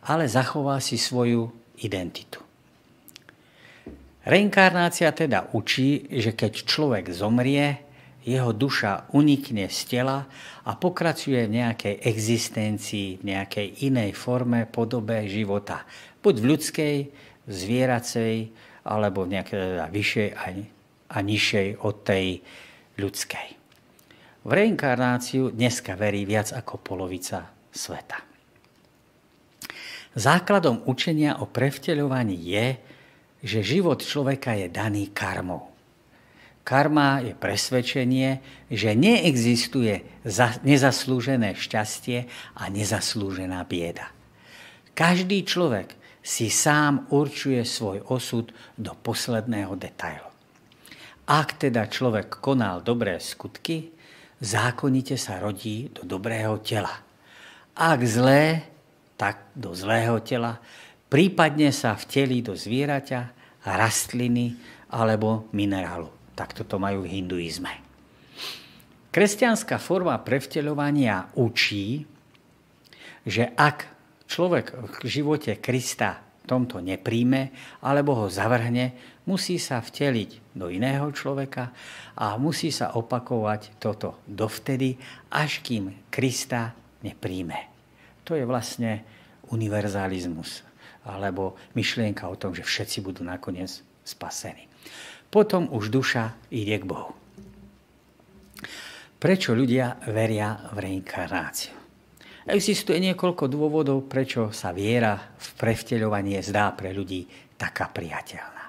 ale 0.04 0.28
zachová 0.28 0.76
si 0.84 1.00
svoju 1.00 1.48
identitu. 1.80 2.44
Reinkarnácia 4.28 5.08
teda 5.16 5.56
učí, 5.56 6.04
že 6.12 6.36
keď 6.36 6.52
človek 6.68 7.08
zomrie, 7.16 7.89
jeho 8.24 8.52
duša 8.52 9.08
unikne 9.16 9.72
z 9.72 9.80
tela 9.88 10.28
a 10.64 10.70
pokračuje 10.76 11.48
v 11.48 11.54
nejakej 11.56 11.94
existencii, 12.04 13.20
v 13.20 13.22
nejakej 13.32 13.88
inej 13.88 14.12
forme, 14.12 14.68
podobe 14.68 15.24
života. 15.24 15.88
Buď 16.20 16.34
v 16.36 16.48
ľudskej, 16.52 16.96
zvieracej, 17.48 18.34
alebo 18.84 19.24
v 19.24 19.40
nejakej 19.40 19.56
teda 19.56 19.86
vyššej 19.88 20.28
a 21.10 21.18
nižšej 21.20 21.68
od 21.80 21.94
tej 22.04 22.26
ľudskej. 23.00 23.48
V 24.40 24.50
reinkarnáciu 24.50 25.52
dneska 25.52 25.96
verí 26.00 26.24
viac 26.24 26.52
ako 26.56 26.80
polovica 26.80 27.44
sveta. 27.68 28.24
Základom 30.16 30.88
učenia 30.88 31.38
o 31.38 31.46
prevteľovaní 31.46 32.34
je, 32.34 32.66
že 33.40 33.60
život 33.64 34.00
človeka 34.00 34.56
je 34.56 34.66
daný 34.68 35.12
karmou. 35.12 35.70
Karma 36.70 37.18
je 37.18 37.34
presvedčenie, 37.34 38.38
že 38.70 38.94
neexistuje 38.94 40.22
nezaslúžené 40.62 41.58
šťastie 41.58 42.30
a 42.54 42.70
nezaslúžená 42.70 43.58
bieda. 43.66 44.14
Každý 44.94 45.42
človek 45.42 45.98
si 46.22 46.46
sám 46.46 47.10
určuje 47.10 47.66
svoj 47.66 48.06
osud 48.06 48.54
do 48.78 48.94
posledného 48.94 49.74
detailu. 49.74 50.30
Ak 51.26 51.58
teda 51.58 51.90
človek 51.90 52.38
konal 52.38 52.86
dobré 52.86 53.18
skutky, 53.18 53.90
zákonite 54.38 55.18
sa 55.18 55.42
rodí 55.42 55.90
do 55.90 56.06
dobrého 56.06 56.62
tela. 56.62 57.02
Ak 57.74 57.98
zlé, 58.06 58.62
tak 59.18 59.42
do 59.58 59.74
zlého 59.74 60.22
tela, 60.22 60.62
prípadne 61.10 61.74
sa 61.74 61.98
vtelí 61.98 62.46
do 62.46 62.54
zvieraťa, 62.54 63.34
rastliny 63.66 64.54
alebo 64.86 65.50
minerálu. 65.50 66.19
Takto 66.40 66.64
to 66.64 66.80
majú 66.80 67.04
v 67.04 67.20
hinduizme. 67.20 67.68
Kresťanská 69.12 69.76
forma 69.76 70.16
prevteľovania 70.16 71.36
učí, 71.36 72.08
že 73.28 73.52
ak 73.52 73.84
človek 74.24 74.72
v 74.72 75.04
živote 75.04 75.60
Krista 75.60 76.24
tomto 76.48 76.80
nepríjme 76.80 77.52
alebo 77.84 78.24
ho 78.24 78.26
zavrhne, 78.32 78.96
musí 79.28 79.60
sa 79.60 79.84
vteliť 79.84 80.56
do 80.56 80.72
iného 80.72 81.12
človeka 81.12 81.76
a 82.16 82.40
musí 82.40 82.72
sa 82.72 82.96
opakovať 82.96 83.76
toto 83.76 84.24
dovtedy, 84.24 84.96
až 85.28 85.60
kým 85.60 86.08
Krista 86.08 86.72
nepríjme. 87.04 87.68
To 88.24 88.32
je 88.32 88.48
vlastne 88.48 89.04
univerzalizmus 89.52 90.64
alebo 91.04 91.60
myšlienka 91.76 92.24
o 92.24 92.40
tom, 92.40 92.56
že 92.56 92.64
všetci 92.64 93.04
budú 93.04 93.28
nakoniec 93.28 93.84
spasení 94.08 94.69
potom 95.30 95.70
už 95.70 95.94
duša 95.94 96.34
ide 96.50 96.76
k 96.76 96.84
Bohu. 96.84 97.14
Prečo 99.20 99.54
ľudia 99.54 100.00
veria 100.10 100.58
v 100.74 100.90
reinkarnáciu? 100.90 101.80
Existuje 102.50 102.98
niekoľko 102.98 103.46
dôvodov, 103.46 104.10
prečo 104.10 104.50
sa 104.50 104.74
viera 104.74 105.14
v 105.14 105.48
prevteľovanie 105.60 106.40
zdá 106.42 106.74
pre 106.74 106.90
ľudí 106.90 107.28
taká 107.54 107.92
priateľná. 107.92 108.64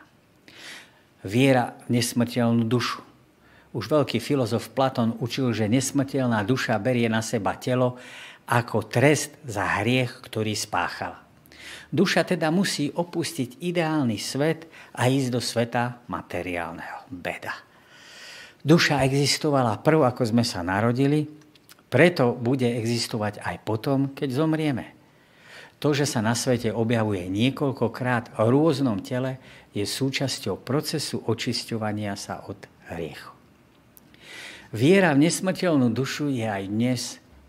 Viera 1.25 1.73
v 1.87 1.97
nesmrteľnú 1.97 2.67
dušu. 2.67 3.01
Už 3.71 3.87
veľký 3.87 4.19
filozof 4.19 4.75
Platón 4.75 5.15
učil, 5.23 5.55
že 5.55 5.71
nesmrteľná 5.71 6.43
duša 6.43 6.75
berie 6.83 7.07
na 7.07 7.23
seba 7.23 7.55
telo 7.55 7.95
ako 8.43 8.91
trest 8.91 9.39
za 9.47 9.79
hriech, 9.79 10.19
ktorý 10.19 10.51
spáchala. 10.51 11.30
Duša 11.91 12.23
teda 12.23 12.47
musí 12.55 12.87
opustiť 12.87 13.59
ideálny 13.59 14.15
svet 14.15 14.71
a 14.95 15.11
ísť 15.11 15.29
do 15.29 15.43
sveta 15.43 15.99
materiálneho. 16.07 17.03
Beda. 17.11 17.51
Duša 18.63 19.03
existovala 19.03 19.75
prv, 19.83 20.07
ako 20.07 20.23
sme 20.31 20.47
sa 20.47 20.63
narodili, 20.63 21.27
preto 21.91 22.31
bude 22.31 22.69
existovať 22.79 23.43
aj 23.43 23.55
potom, 23.67 24.15
keď 24.15 24.29
zomrieme. 24.31 24.95
To, 25.83 25.91
že 25.91 26.07
sa 26.07 26.23
na 26.23 26.37
svete 26.37 26.71
objavuje 26.71 27.27
niekoľkokrát 27.27 28.37
v 28.37 28.47
rôznom 28.47 29.01
tele, 29.03 29.41
je 29.75 29.83
súčasťou 29.83 30.61
procesu 30.63 31.19
očisťovania 31.25 32.15
sa 32.15 32.45
od 32.47 32.69
hriechu. 32.93 33.33
Viera 34.71 35.11
v 35.11 35.27
nesmrteľnú 35.27 35.91
dušu 35.91 36.31
je 36.31 36.47
aj 36.47 36.63
dnes 36.71 37.01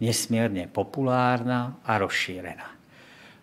nesmierne 0.02 0.66
populárna 0.66 1.78
a 1.86 2.00
rozšírená 2.02 2.71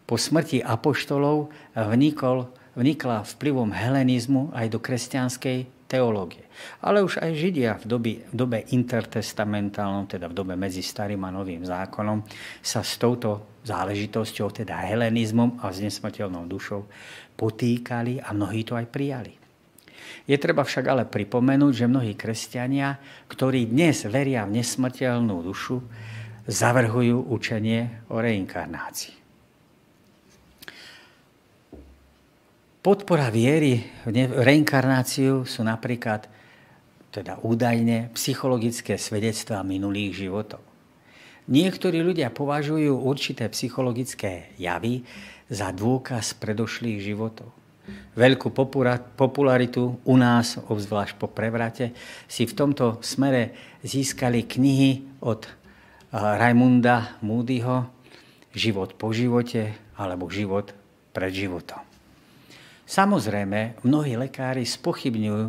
po 0.10 0.18
smrti 0.18 0.66
apoštolov 0.66 1.54
vnikol, 1.78 2.50
vnikla 2.74 3.22
vplyvom 3.22 3.70
helenizmu 3.70 4.50
aj 4.58 4.74
do 4.74 4.82
kresťanskej 4.82 5.86
teológie. 5.86 6.50
Ale 6.82 7.06
už 7.06 7.22
aj 7.22 7.38
Židia 7.38 7.78
v 7.78 7.86
dobe, 7.86 8.14
v 8.26 8.34
dobe 8.34 8.66
intertestamentálnom, 8.74 10.10
teda 10.10 10.26
v 10.26 10.34
dobe 10.34 10.58
medzi 10.58 10.82
starým 10.82 11.22
a 11.26 11.34
novým 11.34 11.62
zákonom, 11.62 12.26
sa 12.62 12.82
s 12.82 12.98
touto 12.98 13.62
záležitosťou, 13.70 14.66
teda 14.66 14.82
helenizmom 14.82 15.62
a 15.62 15.70
s 15.70 15.78
nesmrteľnou 15.82 16.50
dušou 16.50 16.90
potýkali 17.38 18.18
a 18.18 18.34
mnohí 18.34 18.66
to 18.66 18.74
aj 18.74 18.90
prijali. 18.90 19.38
Je 20.26 20.38
treba 20.42 20.66
však 20.66 20.86
ale 20.90 21.04
pripomenúť, 21.06 21.86
že 21.86 21.86
mnohí 21.86 22.18
kresťania, 22.18 22.98
ktorí 23.30 23.70
dnes 23.70 24.10
veria 24.10 24.46
v 24.46 24.62
nesmrteľnú 24.62 25.42
dušu, 25.46 25.86
zavrhujú 26.50 27.30
učenie 27.30 28.10
o 28.10 28.18
reinkarnácii. 28.18 29.19
Podpora 32.90 33.30
viery 33.30 33.86
v 34.02 34.42
reinkarnáciu 34.42 35.46
sú 35.46 35.62
napríklad 35.62 36.26
teda 37.14 37.38
údajne 37.46 38.10
psychologické 38.18 38.98
svedectvá 38.98 39.62
minulých 39.62 40.26
životov. 40.26 40.58
Niektorí 41.54 42.02
ľudia 42.02 42.34
považujú 42.34 42.90
určité 42.98 43.46
psychologické 43.54 44.58
javy 44.58 45.06
za 45.54 45.70
dôkaz 45.70 46.34
predošlých 46.42 47.14
životov. 47.14 47.54
Veľkú 48.18 48.50
popularitu 49.14 50.02
u 50.02 50.16
nás, 50.18 50.58
obzvlášť 50.58 51.14
po 51.22 51.30
prevrate, 51.30 51.94
si 52.26 52.50
v 52.50 52.58
tomto 52.58 53.06
smere 53.06 53.54
získali 53.86 54.50
knihy 54.50 55.22
od 55.22 55.46
Raimunda 56.10 57.22
Moodyho 57.22 57.86
Život 58.58 58.98
po 58.98 59.14
živote 59.14 59.78
alebo 59.94 60.26
Život 60.26 60.74
pred 61.14 61.30
životom. 61.38 61.89
Samozrejme, 62.90 63.86
mnohí 63.86 64.18
lekári 64.18 64.66
spochybňujú, 64.66 65.46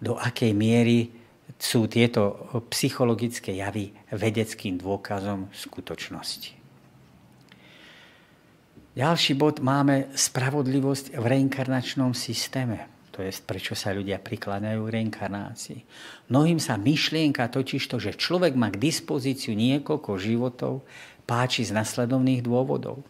do 0.00 0.16
akej 0.16 0.56
miery 0.56 1.12
sú 1.60 1.84
tieto 1.84 2.48
psychologické 2.72 3.60
javy 3.60 3.92
vedeckým 4.08 4.80
dôkazom 4.80 5.52
skutočnosti. 5.52 6.56
Ďalší 8.96 9.36
bod 9.36 9.60
máme 9.60 10.08
spravodlivosť 10.16 11.20
v 11.20 11.24
reinkarnačnom 11.36 12.16
systéme. 12.16 12.88
To 13.12 13.20
je, 13.20 13.30
prečo 13.44 13.76
sa 13.76 13.92
ľudia 13.92 14.16
prikláňajú 14.16 14.80
k 14.80 14.94
reinkarnácii. 14.96 15.80
Mnohým 16.32 16.56
sa 16.56 16.80
myšlienka 16.80 17.52
totiž 17.52 17.92
to, 17.92 18.00
že 18.00 18.16
človek 18.16 18.56
má 18.56 18.72
k 18.72 18.80
dispozíciu 18.80 19.52
niekoľko 19.52 20.16
životov, 20.16 20.80
páči 21.28 21.68
z 21.68 21.76
nasledovných 21.76 22.40
dôvodov. 22.40 23.04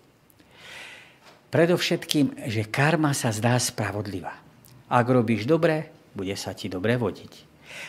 Predovšetkým, 1.51 2.47
že 2.47 2.71
karma 2.71 3.11
sa 3.11 3.35
zdá 3.35 3.59
spravodlivá. 3.59 4.39
Ak 4.87 5.07
robíš 5.11 5.47
dobre, 5.47 5.91
bude 6.15 6.35
sa 6.39 6.55
ti 6.55 6.71
dobre 6.71 6.95
vodiť. 6.95 7.33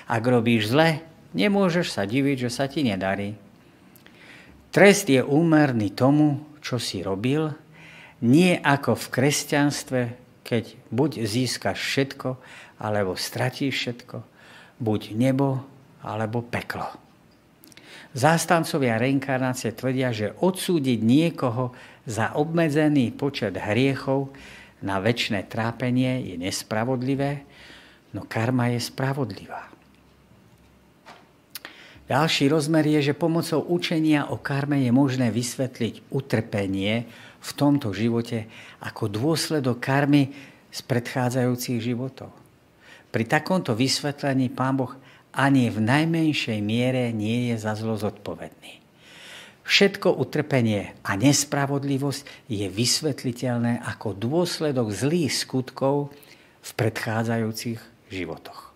Ak 0.09 0.21
robíš 0.25 0.73
zle, 0.73 1.01
nemôžeš 1.37 1.93
sa 1.93 2.05
diviť, 2.05 2.47
že 2.47 2.51
sa 2.53 2.65
ti 2.65 2.81
nedarí. 2.81 3.37
Trest 4.73 5.09
je 5.09 5.21
úmerný 5.21 5.93
tomu, 5.93 6.41
čo 6.63 6.81
si 6.81 7.01
robil, 7.05 7.53
nie 8.21 8.57
ako 8.57 8.97
v 8.97 9.05
kresťanstve, 9.13 10.01
keď 10.45 10.63
buď 10.93 11.11
získaš 11.25 11.77
všetko, 11.81 12.29
alebo 12.81 13.17
stratíš 13.17 13.73
všetko, 13.77 14.17
buď 14.81 15.01
nebo, 15.17 15.61
alebo 16.01 16.41
peklo. 16.41 16.89
Zástancovia 18.11 18.99
reinkarnácie 18.99 19.71
tvrdia, 19.71 20.11
že 20.11 20.35
odsúdiť 20.35 20.99
niekoho 20.99 21.71
za 22.03 22.35
obmedzený 22.35 23.15
počet 23.15 23.55
hriechov 23.55 24.35
na 24.83 24.99
väčšie 24.99 25.47
trápenie 25.47 26.33
je 26.33 26.35
nespravodlivé, 26.35 27.47
No 28.11 28.27
karma 28.27 28.67
je 28.67 28.79
spravodlivá. 28.83 29.71
Ďalší 32.11 32.51
rozmer 32.51 32.83
je, 32.83 33.11
že 33.11 33.15
pomocou 33.15 33.63
učenia 33.71 34.27
o 34.27 34.35
karme 34.35 34.83
je 34.83 34.91
možné 34.91 35.31
vysvetliť 35.31 36.11
utrpenie 36.11 37.07
v 37.39 37.51
tomto 37.55 37.95
živote 37.95 38.51
ako 38.83 39.07
dôsledok 39.07 39.79
karmy 39.79 40.35
z 40.67 40.79
predchádzajúcich 40.83 41.79
životov. 41.79 42.35
Pri 43.15 43.23
takomto 43.23 43.71
vysvetlení 43.71 44.51
Pán 44.51 44.75
Boh 44.75 44.91
ani 45.31 45.71
v 45.71 45.79
najmenšej 45.79 46.59
miere 46.59 47.15
nie 47.15 47.51
je 47.51 47.55
za 47.59 47.75
zlo 47.75 47.95
zodpovedný. 47.95 48.83
Všetko 49.61 50.19
utrpenie 50.19 50.91
a 51.05 51.15
nespravodlivosť 51.15 52.51
je 52.51 52.67
vysvetliteľné 52.67 53.79
ako 53.87 54.17
dôsledok 54.17 54.91
zlých 54.91 55.31
skutkov 55.31 56.11
v 56.59 56.69
predchádzajúcich 56.75 57.79
životoch. 58.11 58.75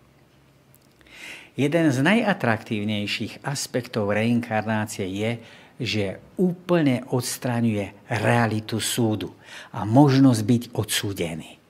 Jeden 1.55 1.87
z 1.91 1.97
najatraktívnejších 2.03 3.43
aspektov 3.47 4.11
reinkarnácie 4.11 5.07
je, 5.07 5.31
že 5.79 6.05
úplne 6.39 7.03
odstraňuje 7.11 8.07
realitu 8.07 8.79
súdu 8.79 9.35
a 9.75 9.83
možnosť 9.83 10.41
byť 10.43 10.63
odsúdený. 10.75 11.64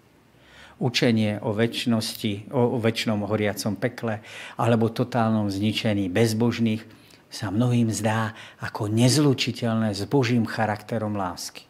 Učenie 0.75 1.39
o 1.39 1.55
väčšnosti, 1.55 2.51
o 2.51 2.75
väčšnom 2.75 3.23
horiacom 3.23 3.79
pekle 3.79 4.19
alebo 4.59 4.91
totálnom 4.91 5.47
zničení 5.47 6.11
bezbožných 6.11 6.83
sa 7.31 7.47
mnohým 7.47 7.91
zdá 7.95 8.35
ako 8.59 8.91
nezlučiteľné 8.91 9.95
s 9.95 10.03
Božím 10.07 10.43
charakterom 10.43 11.15
lásky. 11.15 11.63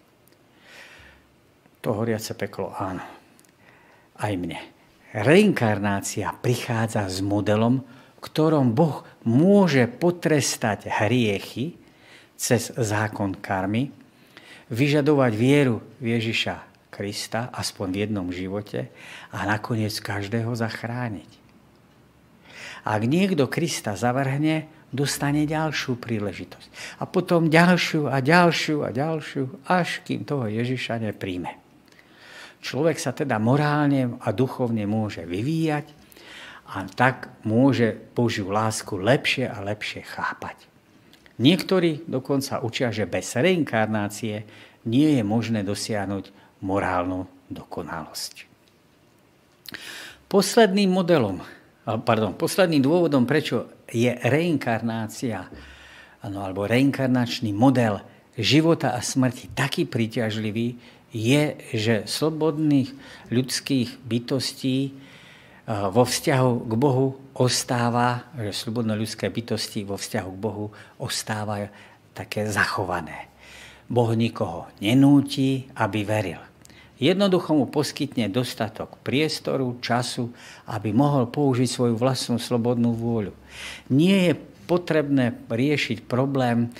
To 1.85 1.93
horiace 1.93 2.33
peklo 2.33 2.73
áno. 2.73 3.05
Aj 4.17 4.33
mne 4.33 4.57
reinkarnácia 5.13 6.33
prichádza 6.41 7.05
s 7.05 7.21
modelom, 7.21 7.85
ktorom 8.19 8.73
Boh 8.73 9.05
môže 9.21 9.85
potrestať 9.85 10.89
hriechy 10.89 11.77
cez 12.33 12.73
zákon 12.73 13.37
karmy, 13.37 13.93
vyžadovať 14.73 15.31
vieru 15.37 15.79
v 16.01 16.17
Ježiša 16.17 16.74
Krista, 16.95 17.51
aspoň 17.51 17.87
v 17.91 17.99
jednom 18.07 18.27
živote, 18.31 18.87
a 19.35 19.43
nakoniec 19.43 19.91
každého 19.99 20.55
zachrániť. 20.55 21.27
Ak 22.87 23.03
niekto 23.03 23.51
Krista 23.51 23.99
zavrhne, 23.99 24.71
dostane 24.95 25.43
ďalšiu 25.43 25.99
príležitosť. 25.99 27.01
A 27.01 27.09
potom 27.09 27.51
ďalšiu 27.51 28.07
a 28.07 28.23
ďalšiu 28.23 28.87
a 28.87 28.89
ďalšiu, 28.95 29.67
až 29.67 29.99
kým 30.07 30.23
toho 30.23 30.47
Ježiša 30.47 31.03
nepríjme. 31.03 31.59
Človek 32.63 32.97
sa 32.97 33.11
teda 33.11 33.37
morálne 33.37 34.15
a 34.23 34.31
duchovne 34.31 34.87
môže 34.87 35.27
vyvíjať 35.27 35.91
a 36.71 36.87
tak 36.89 37.29
môže 37.45 37.93
Božiu 38.17 38.49
lásku 38.49 38.97
lepšie 38.97 39.45
a 39.45 39.61
lepšie 39.61 40.01
chápať. 40.01 40.65
Niektorí 41.37 42.07
dokonca 42.07 42.63
učia, 42.63 42.89
že 42.89 43.05
bez 43.05 43.35
reinkarnácie 43.35 44.47
nie 44.87 45.09
je 45.19 45.23
možné 45.25 45.61
dosiahnuť 45.61 46.44
morálnu 46.63 47.27
dokonalosť. 47.51 48.47
Posledným 50.29 50.89
modelom, 50.89 51.41
pardon, 51.83 52.33
posledným 52.33 52.81
dôvodom, 52.81 53.27
prečo 53.27 53.71
je 53.89 54.09
reinkarnácia 54.09 55.47
alebo 56.25 56.65
reinkarnačný 56.65 57.53
model 57.53 58.01
života 58.33 58.97
a 58.97 58.99
smrti 58.99 59.53
taký 59.53 59.85
príťažlivý, 59.85 60.75
je, 61.15 61.55
že 61.71 61.95
slobodných 62.09 62.91
ľudských 63.31 64.03
bytostí 64.03 64.91
vo 65.69 66.03
vzťahu 66.03 66.51
k 66.67 66.73
Bohu 66.75 67.15
ostáva, 67.31 68.27
že 68.35 68.51
slobodné 68.51 68.99
ľudské 68.99 69.31
bytosti 69.31 69.87
vo 69.87 69.95
vzťahu 69.95 70.29
k 70.35 70.43
Bohu 70.43 70.75
ostávajú 70.99 71.71
také 72.11 72.49
zachované. 72.51 73.31
Boh 73.85 74.11
nikoho 74.17 74.69
nenúti, 74.81 75.69
aby 75.77 76.01
veril. 76.01 76.41
Jednoducho 76.95 77.51
mu 77.51 77.67
poskytne 77.67 78.31
dostatok 78.31 78.95
priestoru, 79.03 79.75
času, 79.83 80.31
aby 80.71 80.95
mohol 80.95 81.27
použiť 81.27 81.67
svoju 81.67 81.95
vlastnú 81.99 82.39
slobodnú 82.39 82.95
vôľu. 82.95 83.35
Nie 83.91 84.31
je 84.31 84.33
potrebné 84.65 85.35
riešiť 85.51 86.07
problém 86.07 86.71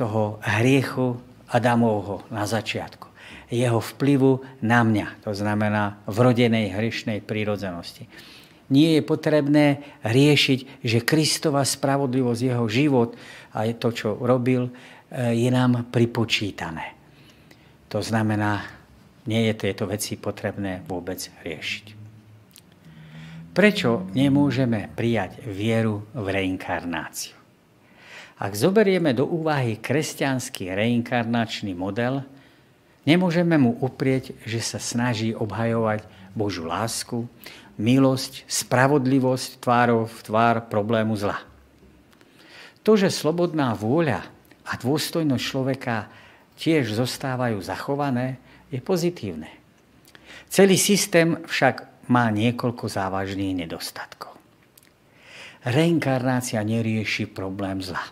toho 0.00 0.40
hriechu 0.40 1.20
Adamovho 1.52 2.24
na 2.32 2.48
začiatku 2.48 3.10
jeho 3.50 3.82
vplyvu 3.82 4.62
na 4.62 4.86
mňa, 4.86 5.26
to 5.26 5.34
znamená 5.34 5.98
vrodenej 6.06 6.70
hrišnej 6.70 7.18
prírodzenosti. 7.18 8.06
Nie 8.70 9.02
je 9.02 9.02
potrebné 9.02 9.82
riešiť, 10.06 10.86
že 10.86 11.02
Kristova 11.02 11.66
spravodlivosť, 11.66 12.40
jeho 12.46 12.66
život 12.70 13.18
a 13.50 13.66
to, 13.74 13.90
čo 13.90 14.14
robil, 14.14 14.70
je 15.14 15.50
nám 15.50 15.90
pripočítané. 15.90 16.94
To 17.90 17.98
znamená, 17.98 18.62
nie 19.26 19.50
je 19.50 19.54
tieto 19.58 19.90
veci 19.90 20.14
potrebné 20.14 20.86
vôbec 20.86 21.18
riešiť. 21.42 21.86
Prečo 23.50 24.06
nemôžeme 24.14 24.94
prijať 24.94 25.42
vieru 25.50 26.06
v 26.14 26.26
reinkarnáciu? 26.30 27.34
Ak 28.40 28.56
zoberieme 28.56 29.12
do 29.12 29.26
úvahy 29.26 29.76
kresťanský 29.82 30.72
reinkarnačný 30.72 31.76
model, 31.76 32.24
Nemôžeme 33.08 33.56
mu 33.56 33.80
uprieť, 33.80 34.36
že 34.44 34.60
sa 34.60 34.76
snaží 34.76 35.32
obhajovať 35.32 36.04
Božú 36.36 36.68
lásku, 36.68 37.24
milosť, 37.80 38.44
spravodlivosť 38.44 39.64
tvárov 39.64 40.04
v 40.04 40.20
tvár 40.20 40.56
problému 40.68 41.16
zla. 41.16 41.40
To, 42.84 43.00
že 43.00 43.08
slobodná 43.08 43.72
vôľa 43.72 44.28
a 44.70 44.78
dôstojnosť 44.78 45.42
človeka 45.42 46.06
tiež 46.54 46.94
zostávajú 46.94 47.58
zachované, 47.58 48.38
je 48.70 48.78
pozitívne. 48.78 49.50
Celý 50.46 50.78
systém 50.78 51.42
však 51.42 52.06
má 52.10 52.30
niekoľko 52.30 52.86
závažných 52.86 53.66
nedostatkov. 53.66 54.34
Reinkarnácia 55.66 56.62
nerieši 56.62 57.26
problém 57.28 57.82
zla. 57.82 58.02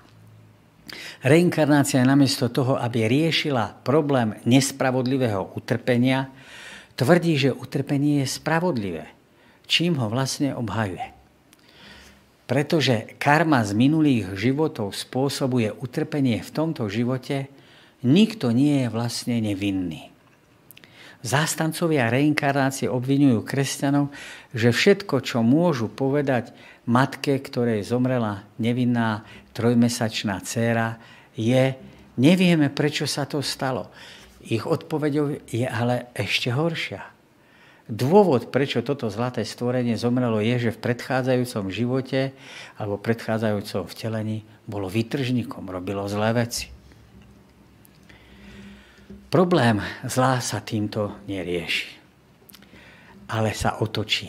Reinkarnácia 1.22 2.02
namiesto 2.06 2.46
toho, 2.48 2.78
aby 2.78 3.10
riešila 3.10 3.82
problém 3.82 4.38
nespravodlivého 4.46 5.54
utrpenia, 5.58 6.30
tvrdí, 6.94 7.34
že 7.38 7.50
utrpenie 7.54 8.22
je 8.22 8.28
spravodlivé, 8.38 9.06
čím 9.66 9.98
ho 9.98 10.06
vlastne 10.06 10.54
obhajuje. 10.54 11.17
Pretože 12.48 13.12
karma 13.20 13.60
z 13.60 13.76
minulých 13.76 14.32
životov 14.32 14.96
spôsobuje 14.96 15.68
utrpenie 15.68 16.40
v 16.40 16.50
tomto 16.50 16.88
živote, 16.88 17.52
nikto 18.00 18.56
nie 18.56 18.82
je 18.82 18.88
vlastne 18.88 19.36
nevinný. 19.44 20.08
Zástancovia 21.20 22.08
reinkarnácie 22.08 22.88
obvinujú 22.88 23.44
kresťanov, 23.44 24.08
že 24.56 24.72
všetko, 24.72 25.20
čo 25.20 25.44
môžu 25.44 25.92
povedať 25.92 26.56
matke, 26.88 27.36
ktorej 27.36 27.84
zomrela 27.84 28.48
nevinná 28.56 29.28
trojmesačná 29.52 30.40
dcéra, 30.40 30.96
je, 31.36 31.76
nevieme, 32.16 32.72
prečo 32.72 33.04
sa 33.04 33.28
to 33.28 33.44
stalo. 33.44 33.92
Ich 34.46 34.64
odpovedou 34.64 35.36
je 35.50 35.66
ale 35.68 36.08
ešte 36.16 36.48
horšia. 36.48 37.17
Dôvod, 37.88 38.52
prečo 38.52 38.84
toto 38.84 39.08
zlaté 39.08 39.48
stvorenie 39.48 39.96
zomrelo, 39.96 40.44
je, 40.44 40.68
že 40.68 40.76
v 40.76 40.82
predchádzajúcom 40.92 41.72
živote 41.72 42.36
alebo 42.76 43.00
predchádzajúcom 43.00 43.88
vtelení 43.88 44.44
bolo 44.68 44.92
vytržníkom, 44.92 45.64
robilo 45.72 46.04
zlé 46.04 46.36
veci. 46.36 46.68
Problém 49.32 49.80
zlá 50.04 50.36
sa 50.44 50.60
týmto 50.60 51.24
nerieši, 51.24 51.88
ale 53.32 53.56
sa 53.56 53.80
otočí. 53.80 54.28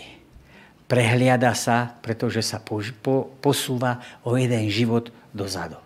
Prehliada 0.87 1.51
sa, 1.51 1.99
pretože 1.99 2.39
sa 2.39 2.63
posúva 2.63 3.99
o 4.23 4.39
jeden 4.39 4.71
život 4.71 5.11
dozadu. 5.35 5.83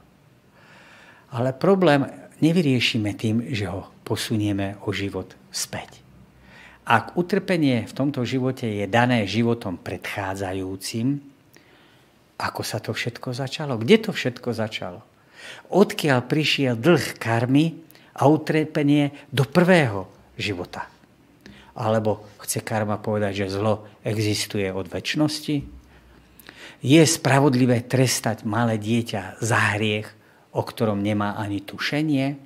Ale 1.34 1.58
problém 1.58 2.06
nevyriešime 2.38 3.18
tým, 3.18 3.50
že 3.50 3.66
ho 3.66 3.90
posunieme 4.06 4.78
o 4.86 4.94
život 4.94 5.34
späť. 5.50 6.03
Ak 6.84 7.16
utrpenie 7.16 7.88
v 7.88 7.94
tomto 7.96 8.28
živote 8.28 8.68
je 8.68 8.86
dané 8.92 9.24
životom 9.24 9.80
predchádzajúcim, 9.80 11.20
ako 12.40 12.62
sa 12.62 12.84
to 12.84 12.92
všetko 12.92 13.32
začalo? 13.32 13.80
Kde 13.80 13.98
to 14.04 14.12
všetko 14.12 14.52
začalo? 14.52 15.00
Odkiaľ 15.72 16.20
prišiel 16.28 16.76
dlh 16.76 17.16
karmy, 17.20 17.84
a 18.14 18.30
utrpenie 18.30 19.10
do 19.34 19.46
prvého 19.46 20.06
života. 20.38 20.86
Alebo 21.74 22.22
chce 22.46 22.62
karma 22.62 23.02
povedať, 23.02 23.46
že 23.46 23.58
zlo 23.58 23.90
existuje 24.06 24.70
od 24.70 24.86
väčšnosti? 24.86 25.66
Je 26.84 27.02
spravodlivé 27.02 27.82
trestať 27.82 28.46
malé 28.46 28.78
dieťa 28.78 29.42
za 29.42 29.74
hriech, 29.74 30.06
o 30.54 30.62
ktorom 30.62 31.02
nemá 31.02 31.34
ani 31.42 31.66
tušenie? 31.66 32.38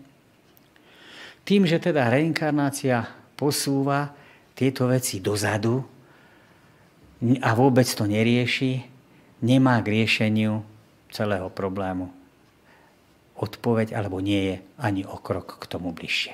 Tým, 1.44 1.68
že 1.68 1.84
teda 1.84 2.08
reinkarnácia 2.08 3.04
posúva 3.36 4.16
tieto 4.58 4.90
veci 4.90 5.22
dozadu 5.22 5.78
a 7.22 7.50
vôbec 7.54 7.86
to 7.86 8.10
nerieši, 8.10 8.82
nemá 9.46 9.78
k 9.86 10.02
riešeniu 10.02 10.66
celého 11.14 11.54
problému 11.54 12.10
odpoveď 13.38 13.94
alebo 13.94 14.18
nie 14.18 14.42
je 14.50 14.56
ani 14.82 15.06
o 15.06 15.22
krok 15.22 15.62
k 15.62 15.70
tomu 15.70 15.94
bližšie. 15.94 16.34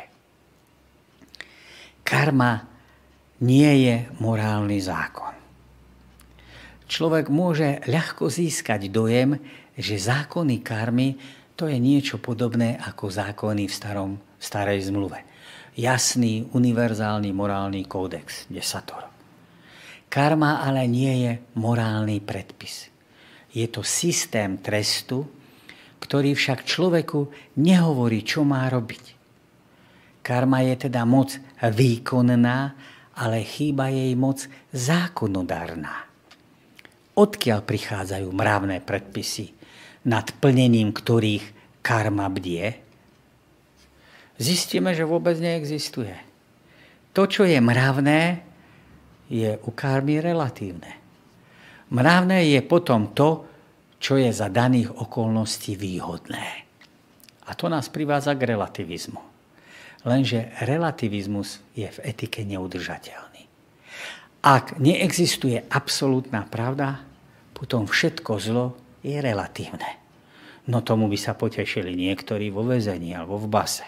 Karma 2.07 2.63
nie 3.43 3.71
je 3.83 3.95
morálny 4.23 4.79
zákon. 4.79 5.35
Človek 6.87 7.27
môže 7.27 7.83
ľahko 7.89 8.31
získať 8.31 8.87
dojem, 8.87 9.35
že 9.75 9.99
zákony 9.99 10.63
karmy 10.63 11.19
to 11.59 11.67
je 11.67 11.77
niečo 11.79 12.23
podobné 12.23 12.79
ako 12.79 13.11
zákony 13.11 13.67
v 13.67 13.73
starom, 13.73 14.11
starej 14.39 14.87
zmluve. 14.87 15.32
Jasný, 15.73 16.53
univerzálny 16.53 17.33
morálny 17.33 17.89
kódex, 17.89 18.45
desator. 18.45 19.09
Karma 20.05 20.61
ale 20.61 20.85
nie 20.85 21.25
je 21.25 21.31
morálny 21.57 22.21
predpis. 22.21 22.93
Je 23.49 23.65
to 23.65 23.81
systém 23.81 24.61
trestu, 24.61 25.25
ktorý 25.97 26.37
však 26.37 26.61
človeku 26.61 27.33
nehovorí, 27.57 28.21
čo 28.21 28.45
má 28.45 28.69
robiť. 28.69 29.17
Karma 30.21 30.61
je 30.61 30.85
teda 30.85 31.09
moc 31.09 31.33
výkonná, 31.57 32.57
ale 33.17 33.41
chýba 33.41 33.89
jej 33.89 34.13
moc 34.13 34.45
zákonodárna. 34.69 36.05
Odkiaľ 37.17 37.65
prichádzajú 37.65 38.29
mravné 38.29 38.77
predpisy, 38.85 39.57
nad 40.05 40.29
plnením 40.37 40.93
ktorých 40.93 41.81
karma 41.81 42.29
bdie? 42.29 42.82
Zistíme, 44.41 44.97
že 44.97 45.05
vôbec 45.05 45.37
neexistuje. 45.37 46.15
To, 47.13 47.29
čo 47.29 47.45
je 47.45 47.61
mravné, 47.61 48.41
je 49.29 49.57
u 49.61 49.71
karmy 49.71 50.17
relatívne. 50.17 50.97
Mravné 51.93 52.49
je 52.57 52.61
potom 52.65 53.13
to, 53.13 53.45
čo 54.01 54.17
je 54.17 54.33
za 54.33 54.49
daných 54.49 54.89
okolností 54.89 55.77
výhodné. 55.77 56.65
A 57.47 57.51
to 57.53 57.69
nás 57.69 57.87
privádza 57.87 58.33
k 58.33 58.57
relativizmu. 58.57 59.21
Lenže 60.03 60.51
relativizmus 60.65 61.63
je 61.77 61.87
v 61.87 62.01
etike 62.03 62.43
neudržateľný. 62.43 63.47
Ak 64.43 64.75
neexistuje 64.75 65.63
absolútna 65.71 66.43
pravda, 66.43 66.99
potom 67.55 67.87
všetko 67.87 68.31
zlo 68.43 68.65
je 68.99 69.15
relatívne. 69.23 70.03
No 70.67 70.83
tomu 70.83 71.07
by 71.07 71.15
sa 71.15 71.31
potešili 71.31 71.95
niektorí 71.95 72.51
vo 72.51 72.67
väzení 72.67 73.15
alebo 73.15 73.39
v 73.39 73.47
base. 73.47 73.87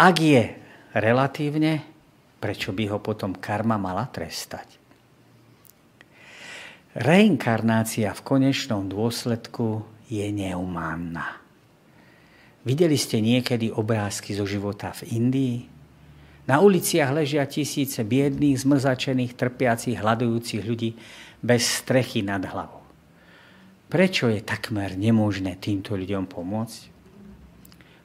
Ak 0.00 0.16
je 0.16 0.48
relatívne, 0.96 1.84
prečo 2.40 2.72
by 2.72 2.88
ho 2.88 3.04
potom 3.04 3.36
karma 3.36 3.76
mala 3.76 4.08
trestať? 4.08 4.80
Reinkarnácia 6.96 8.08
v 8.16 8.24
konečnom 8.24 8.88
dôsledku 8.88 9.84
je 10.08 10.24
neumánna. 10.32 11.36
Videli 12.64 12.96
ste 12.96 13.20
niekedy 13.20 13.68
obrázky 13.68 14.32
zo 14.32 14.48
života 14.48 14.88
v 15.04 15.20
Indii? 15.20 15.56
Na 16.48 16.64
uliciach 16.64 17.12
ležia 17.12 17.44
tisíce 17.44 18.00
biedných, 18.00 18.56
zmrzačených, 18.56 19.36
trpiacich, 19.36 20.00
hľadujúcich 20.00 20.64
ľudí 20.64 20.96
bez 21.44 21.84
strechy 21.84 22.24
nad 22.24 22.40
hlavou. 22.40 22.80
Prečo 23.92 24.32
je 24.32 24.40
takmer 24.40 24.96
nemožné 24.96 25.60
týmto 25.60 25.92
ľuďom 25.92 26.24
pomôcť? 26.24 26.99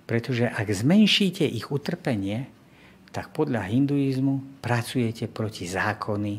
Pretože 0.06 0.46
ak 0.46 0.70
zmenšíte 0.70 1.46
ich 1.46 1.74
utrpenie, 1.74 2.46
tak 3.10 3.34
podľa 3.34 3.66
hinduizmu 3.66 4.62
pracujete 4.62 5.26
proti 5.32 5.66
zákony, 5.66 6.34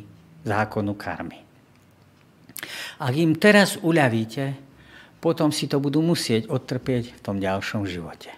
zákonu 0.47 0.93
karmy. 0.95 1.41
Ak 3.03 3.15
im 3.17 3.37
teraz 3.37 3.77
uľavíte, 3.81 4.57
potom 5.19 5.51
si 5.51 5.67
to 5.67 5.83
budú 5.83 6.05
musieť 6.05 6.47
odtrpieť 6.47 7.19
v 7.19 7.21
tom 7.25 7.43
ďalšom 7.43 7.89
živote. 7.89 8.31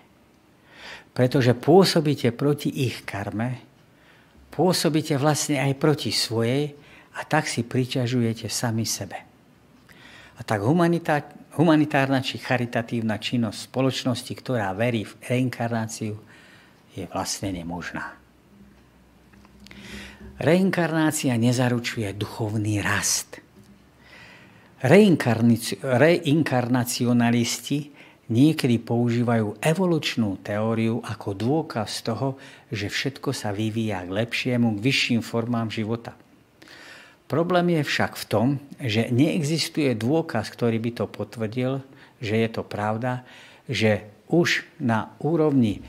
Pretože 1.12 1.58
pôsobíte 1.58 2.30
proti 2.30 2.70
ich 2.70 3.02
karme, 3.02 3.58
pôsobíte 4.54 5.18
vlastne 5.18 5.58
aj 5.58 5.74
proti 5.76 6.14
svojej 6.14 6.72
a 7.18 7.26
tak 7.26 7.50
si 7.50 7.66
priťažujete 7.66 8.46
sami 8.46 8.86
sebe. 8.86 9.18
A 10.38 10.40
tak 10.46 10.62
humanitárna 11.58 12.22
či 12.22 12.38
charitatívna 12.38 13.18
činnosť 13.18 13.68
spoločnosti, 13.68 14.32
ktorá 14.38 14.70
verí 14.78 15.02
v 15.02 15.18
reinkarnáciu, 15.26 16.14
je 16.94 17.04
vlastne 17.10 17.50
nemožná. 17.50 18.14
Reinkarnácia 20.38 21.34
nezaručuje 21.34 22.14
duchovný 22.14 22.78
rast– 22.78 23.36
Reinkarnacionalisti 24.78 27.78
niekedy 28.30 28.78
používajú 28.78 29.58
evolučnú 29.58 30.38
teóriu 30.38 31.02
ako 31.02 31.34
dôkaz 31.34 32.06
toho, 32.06 32.38
že 32.70 32.86
všetko 32.86 33.34
sa 33.34 33.50
vyvíja 33.50 34.06
k 34.06 34.22
lepšiemu, 34.22 34.78
k 34.78 34.80
vyšším 34.84 35.18
formám 35.18 35.66
života. 35.66 36.14
Problém 37.28 37.76
je 37.76 37.82
však 37.84 38.16
v 38.16 38.24
tom, 38.24 38.46
že 38.80 39.12
neexistuje 39.12 39.92
dôkaz, 39.92 40.48
ktorý 40.48 40.80
by 40.80 40.90
to 40.96 41.04
potvrdil, 41.04 41.84
že 42.24 42.34
je 42.40 42.48
to 42.48 42.64
pravda, 42.64 43.22
že 43.68 44.08
už 44.32 44.64
na 44.80 45.12
úrovni, 45.20 45.84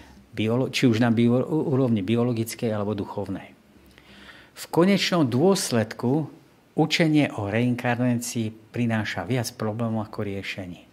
či 0.75 0.83
už 0.85 0.99
na 0.99 1.09
úrovni 1.47 2.03
biologickej 2.03 2.69
alebo 2.75 2.91
duchovnej. 2.91 3.55
V 4.59 4.65
konečnom 4.67 5.23
dôsledku 5.23 6.27
Učenie 6.79 7.27
o 7.35 7.51
reinkarnácii 7.51 8.71
prináša 8.71 9.27
viac 9.27 9.51
problémov 9.59 10.07
ako 10.07 10.23
riešení. 10.23 10.87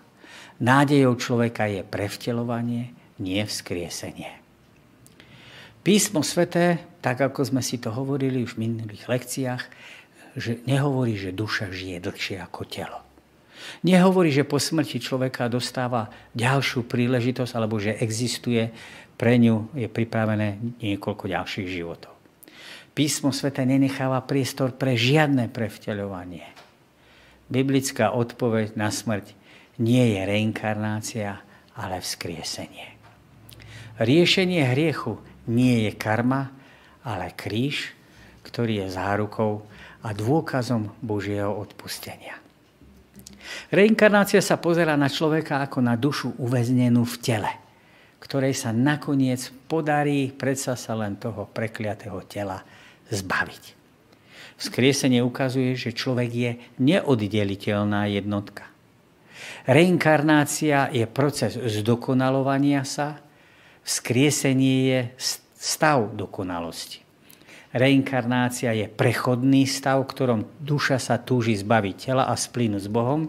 Nádejou 0.62 1.18
človeka 1.18 1.66
je 1.66 1.82
prevtelovanie, 1.82 2.94
nie 3.18 3.42
vzkriesenie. 3.42 4.30
Písmo 5.84 6.24
sveté, 6.24 6.80
tak 7.04 7.20
ako 7.20 7.44
sme 7.44 7.60
si 7.60 7.76
to 7.76 7.92
hovorili 7.92 8.40
už 8.46 8.56
v 8.56 8.70
minulých 8.70 9.04
lekciách, 9.04 9.62
že 10.38 10.64
nehovorí, 10.64 11.18
že 11.18 11.36
duša 11.36 11.68
žije 11.68 12.00
dlhšie 12.00 12.36
ako 12.40 12.62
telo. 12.64 13.04
Nehovorí, 13.84 14.32
že 14.32 14.48
po 14.48 14.60
smrti 14.60 15.00
človeka 15.00 15.48
dostáva 15.48 16.10
ďalšiu 16.36 16.84
príležitosť 16.84 17.52
alebo 17.54 17.76
že 17.80 17.96
existuje 18.00 18.72
pre 19.14 19.38
ňu 19.38 19.70
je 19.78 19.86
pripravené 19.86 20.78
niekoľko 20.82 21.24
ďalších 21.30 21.68
životov. 21.70 22.14
Písmo 22.94 23.34
svete 23.34 23.66
nenecháva 23.66 24.22
priestor 24.22 24.74
pre 24.74 24.94
žiadne 24.94 25.50
prevteľovanie. 25.50 26.46
Biblická 27.50 28.14
odpoveď 28.14 28.78
na 28.78 28.94
smrť 28.94 29.34
nie 29.82 30.14
je 30.14 30.20
reinkarnácia, 30.22 31.42
ale 31.74 31.98
vzkriesenie. 31.98 32.94
Riešenie 33.98 34.62
hriechu 34.70 35.18
nie 35.50 35.90
je 35.90 35.92
karma, 35.94 36.54
ale 37.02 37.34
kríž, 37.34 37.90
ktorý 38.46 38.86
je 38.86 38.94
zárukou 38.94 39.66
a 40.06 40.14
dôkazom 40.14 40.94
Božieho 41.02 41.50
odpustenia. 41.50 42.38
Reinkarnácia 43.74 44.38
sa 44.38 44.56
pozera 44.56 44.94
na 44.94 45.10
človeka 45.10 45.66
ako 45.66 45.78
na 45.82 45.98
dušu 45.98 46.38
uväznenú 46.38 47.02
v 47.02 47.16
tele– 47.18 47.52
ktorej 48.24 48.56
sa 48.56 48.72
nakoniec 48.72 49.52
podarí 49.68 50.32
predsa 50.32 50.80
sa 50.80 50.96
len 50.96 51.20
toho 51.20 51.44
prekliatého 51.44 52.24
tela 52.24 52.64
zbaviť. 53.12 53.76
Vzkriesenie 54.56 55.20
ukazuje, 55.20 55.76
že 55.76 55.92
človek 55.92 56.30
je 56.32 56.50
neoddeliteľná 56.80 58.08
jednotka. 58.08 58.64
Reinkarnácia 59.68 60.88
je 60.88 61.04
proces 61.04 61.52
zdokonalovania 61.52 62.86
sa, 62.88 63.20
vzkriesenie 63.84 64.76
je 64.88 65.00
stav 65.60 66.16
dokonalosti. 66.16 67.04
Reinkarnácia 67.74 68.70
je 68.72 68.86
prechodný 68.86 69.66
stav, 69.66 70.00
v 70.06 70.10
ktorom 70.14 70.40
duša 70.62 71.02
sa 71.02 71.18
túži 71.18 71.58
zbaviť 71.58 72.08
tela 72.08 72.30
a 72.30 72.38
splínu 72.38 72.78
s 72.78 72.86
Bohom. 72.86 73.28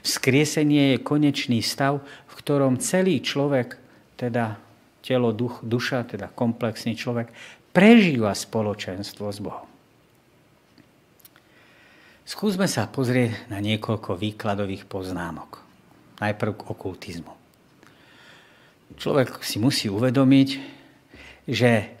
Vzkriesenie 0.00 0.96
je 0.96 1.04
konečný 1.04 1.60
stav, 1.60 2.00
v 2.00 2.32
ktorom 2.40 2.80
celý 2.80 3.20
človek 3.20 3.85
teda 4.16 4.58
telo, 5.04 5.30
duch, 5.30 5.62
duša, 5.62 6.02
teda 6.08 6.32
komplexný 6.32 6.98
človek, 6.98 7.30
prežíva 7.70 8.32
spoločenstvo 8.34 9.28
s 9.30 9.38
Bohom. 9.38 9.68
Skúsme 12.26 12.66
sa 12.66 12.90
pozrieť 12.90 13.46
na 13.46 13.62
niekoľko 13.62 14.18
výkladových 14.18 14.90
poznámok. 14.90 15.62
Najprv 16.18 16.52
k 16.58 16.62
okultizmu. 16.66 17.32
Človek 18.98 19.46
si 19.46 19.62
musí 19.62 19.86
uvedomiť, 19.86 20.48
že 21.46 21.94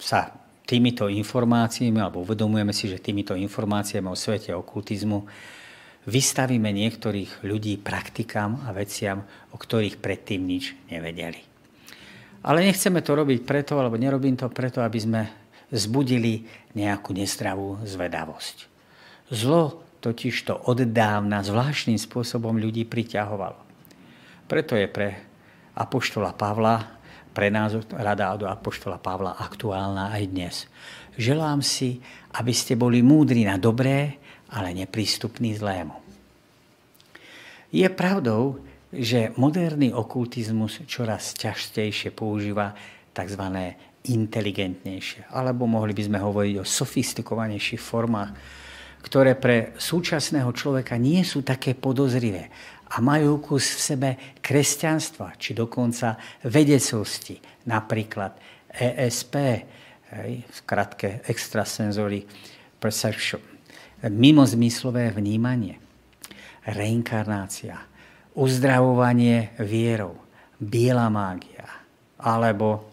sa 0.00 0.34
týmito 0.66 1.06
informáciami, 1.06 2.02
alebo 2.02 2.26
uvedomujeme 2.26 2.74
si, 2.74 2.90
že 2.90 2.98
týmito 2.98 3.38
informáciami 3.38 4.10
o 4.10 4.18
svete 4.18 4.50
okultizmu 4.56 5.28
vystavíme 6.08 6.72
niektorých 6.72 7.44
ľudí 7.44 7.76
praktikám 7.76 8.64
a 8.64 8.72
veciam, 8.72 9.28
o 9.52 9.60
ktorých 9.60 10.00
predtým 10.00 10.40
nič 10.40 10.72
nevedeli. 10.88 11.44
Ale 12.48 12.64
nechceme 12.64 13.04
to 13.04 13.12
robiť 13.12 13.44
preto, 13.44 13.76
alebo 13.76 14.00
nerobím 14.00 14.40
to 14.40 14.48
preto, 14.48 14.80
aby 14.80 14.96
sme 14.96 15.22
zbudili 15.68 16.48
nejakú 16.72 17.12
nestravú 17.12 17.76
zvedavosť. 17.84 18.56
Zlo 19.28 19.84
totiž 20.00 20.34
to 20.48 20.54
od 20.56 20.80
dávna 20.88 21.44
zvláštnym 21.44 22.00
spôsobom 22.00 22.56
ľudí 22.56 22.88
priťahovalo. 22.88 23.60
Preto 24.48 24.78
je 24.80 24.88
pre 24.88 25.08
Apoštola 25.76 26.32
Pavla, 26.32 26.96
pre 27.36 27.52
nás 27.52 27.76
rada 27.92 28.32
do 28.40 28.48
Apoštola 28.48 28.96
Pavla 28.96 29.36
aktuálna 29.36 30.16
aj 30.16 30.24
dnes. 30.32 30.56
Želám 31.20 31.60
si, 31.60 32.00
aby 32.38 32.54
ste 32.54 32.78
boli 32.78 33.04
múdri 33.04 33.44
na 33.44 33.60
dobré 33.60 34.16
ale 34.52 34.72
neprístupný 34.72 35.56
zlému. 35.56 35.94
Je 37.68 37.84
pravdou, 37.92 38.64
že 38.88 39.36
moderný 39.36 39.92
okultizmus 39.92 40.80
čoraz 40.88 41.36
ťažstejšie 41.36 42.16
používa 42.16 42.72
tzv. 43.12 43.44
inteligentnejšie, 44.08 45.28
alebo 45.28 45.68
mohli 45.68 45.92
by 45.92 46.02
sme 46.08 46.18
hovoriť 46.24 46.54
o 46.56 46.64
sofistikovanejších 46.64 47.82
formách, 47.82 48.32
ktoré 49.04 49.36
pre 49.36 49.76
súčasného 49.76 50.48
človeka 50.56 50.96
nie 50.96 51.20
sú 51.20 51.44
také 51.44 51.76
podozrivé 51.76 52.48
a 52.88 53.04
majú 53.04 53.44
kus 53.44 53.76
v 53.76 53.80
sebe 53.84 54.10
kresťanstva, 54.40 55.36
či 55.36 55.52
dokonca 55.52 56.16
vedecosti, 56.48 57.36
napríklad 57.68 58.32
ESP, 58.72 59.34
v 60.08 60.40
skratke 60.48 61.20
Extrasensory 61.28 62.24
Perception 62.80 63.57
mimozmyslové 64.06 65.10
vnímanie, 65.10 65.82
reinkarnácia, 66.62 67.82
uzdravovanie 68.38 69.50
vierou, 69.58 70.14
biela 70.62 71.10
mágia 71.10 71.66
alebo 72.18 72.90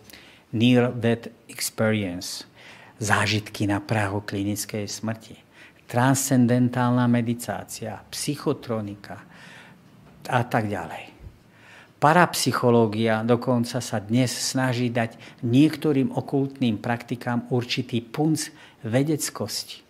near-death 0.54 1.30
experience, 1.50 2.50
zážitky 2.98 3.70
na 3.70 3.78
prahu 3.82 4.26
klinickej 4.26 4.89
smrti, 4.89 5.38
transcendentálna 5.86 7.06
meditácia, 7.06 8.02
psychotronika 8.10 9.22
a 10.26 10.41
tak 10.50 10.65
ďalej. 10.65 11.13
Parapsychológia 11.96 13.26
dokonca 13.26 13.82
sa 13.82 13.98
dnes 13.98 14.30
snaží 14.30 14.94
dať 14.94 15.41
niektorým 15.41 16.13
okultným 16.13 16.78
praktikám 16.78 17.49
určitý 17.49 18.01
punc 18.01 18.51
vedeckosti. 18.86 19.85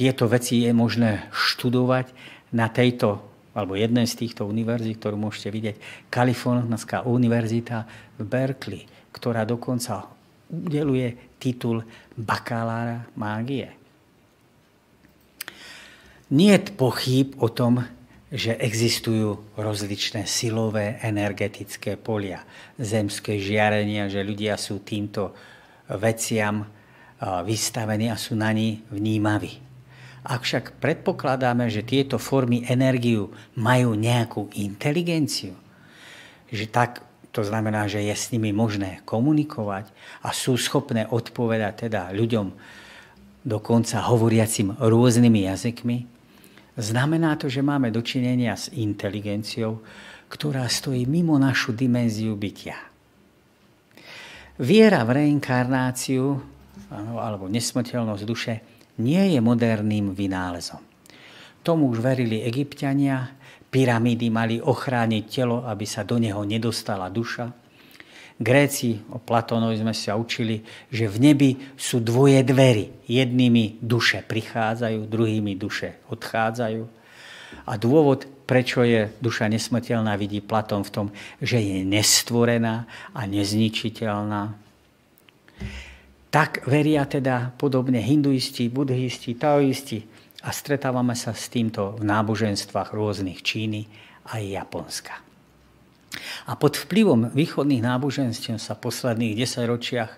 Tieto 0.00 0.32
veci 0.32 0.64
je 0.64 0.72
možné 0.72 1.28
študovať 1.28 2.16
na 2.56 2.72
tejto, 2.72 3.20
alebo 3.52 3.76
jednej 3.76 4.08
z 4.08 4.24
týchto 4.24 4.48
univerzít, 4.48 4.96
ktorú 4.96 5.20
môžete 5.20 5.52
vidieť, 5.52 5.76
Kalifornská 6.08 7.04
univerzita 7.04 7.84
v 8.16 8.22
Berkeley, 8.24 8.88
ktorá 9.12 9.44
dokonca 9.44 10.08
udeluje 10.48 11.36
titul 11.36 11.84
bakalára 12.16 13.12
mágie. 13.12 13.68
Nie 16.32 16.56
je 16.56 16.72
pochyb 16.72 17.36
o 17.36 17.52
tom, 17.52 17.84
že 18.32 18.56
existujú 18.56 19.52
rozličné 19.60 20.24
silové 20.24 20.96
energetické 21.04 22.00
polia, 22.00 22.40
zemské 22.80 23.36
žiarenia, 23.36 24.08
že 24.08 24.24
ľudia 24.24 24.56
sú 24.56 24.80
týmto 24.80 25.36
veciam 26.00 26.64
vystavení 27.20 28.08
a 28.08 28.16
sú 28.16 28.32
na 28.32 28.48
ní 28.54 28.80
vnímaví. 28.88 29.69
Ak 30.20 30.44
však 30.44 30.76
predpokladáme, 30.84 31.72
že 31.72 31.80
tieto 31.80 32.20
formy 32.20 32.68
energiu 32.68 33.32
majú 33.56 33.96
nejakú 33.96 34.52
inteligenciu, 34.52 35.56
že 36.52 36.68
tak 36.68 37.00
to 37.30 37.46
znamená, 37.46 37.86
že 37.86 38.02
je 38.02 38.12
s 38.12 38.34
nimi 38.34 38.50
možné 38.50 39.00
komunikovať 39.06 39.88
a 40.26 40.34
sú 40.34 40.58
schopné 40.58 41.06
odpovedať 41.06 41.88
teda 41.88 42.10
ľuďom 42.10 42.52
dokonca 43.46 44.04
hovoriacim 44.04 44.76
rôznymi 44.76 45.48
jazykmi, 45.48 45.98
znamená 46.76 47.40
to, 47.40 47.48
že 47.48 47.64
máme 47.64 47.88
dočinenia 47.88 48.58
s 48.58 48.68
inteligenciou, 48.74 49.80
ktorá 50.28 50.68
stojí 50.68 51.08
mimo 51.08 51.38
našu 51.40 51.72
dimenziu 51.72 52.36
bytia. 52.36 52.76
Viera 54.60 55.00
v 55.08 55.24
reinkarnáciu 55.24 56.36
alebo 56.92 57.48
nesmrteľnosť 57.48 58.24
duše 58.28 58.54
nie 59.00 59.32
je 59.32 59.40
moderným 59.40 60.12
vynálezom. 60.12 60.84
Tomu 61.64 61.88
už 61.88 62.04
verili 62.04 62.44
egyptiania, 62.44 63.32
pyramídy 63.72 64.28
mali 64.28 64.56
ochrániť 64.60 65.24
telo, 65.28 65.64
aby 65.64 65.84
sa 65.88 66.04
do 66.04 66.20
neho 66.20 66.44
nedostala 66.44 67.08
duša. 67.08 67.52
Gréci, 68.40 68.96
o 69.12 69.20
Platónovi 69.20 69.76
sme 69.76 69.92
sa 69.92 70.16
učili, 70.16 70.64
že 70.88 71.12
v 71.12 71.16
nebi 71.20 71.50
sú 71.76 72.00
dvoje 72.00 72.40
dvery. 72.40 73.04
Jednými 73.04 73.84
duše 73.84 74.24
prichádzajú, 74.24 75.04
druhými 75.04 75.52
duše 75.60 76.00
odchádzajú. 76.08 76.82
A 77.68 77.72
dôvod, 77.76 78.24
prečo 78.48 78.80
je 78.80 79.12
duša 79.20 79.52
nesmrteľná, 79.52 80.16
vidí 80.16 80.40
Platón 80.40 80.88
v 80.88 80.92
tom, 80.92 81.06
že 81.44 81.60
je 81.60 81.84
nestvorená 81.84 82.88
a 83.12 83.28
nezničiteľná. 83.28 84.56
Tak 86.30 86.66
veria 86.70 87.04
teda 87.10 87.50
podobne 87.58 87.98
hinduisti, 87.98 88.70
budhisti, 88.70 89.34
taoisti, 89.34 90.06
a 90.40 90.48
stretávame 90.56 91.12
sa 91.12 91.36
s 91.36 91.52
týmto 91.52 92.00
v 92.00 92.02
náboženstvách 92.08 92.96
rôznych 92.96 93.44
Číny 93.44 93.84
a 94.32 94.40
Japonska. 94.40 95.20
A 96.48 96.56
pod 96.56 96.80
vplyvom 96.80 97.30
východných 97.36 97.84
náboženstiev 97.84 98.56
sa 98.56 98.74
v 98.74 98.82
posledných 98.88 99.36
desaťročiach 99.36 100.12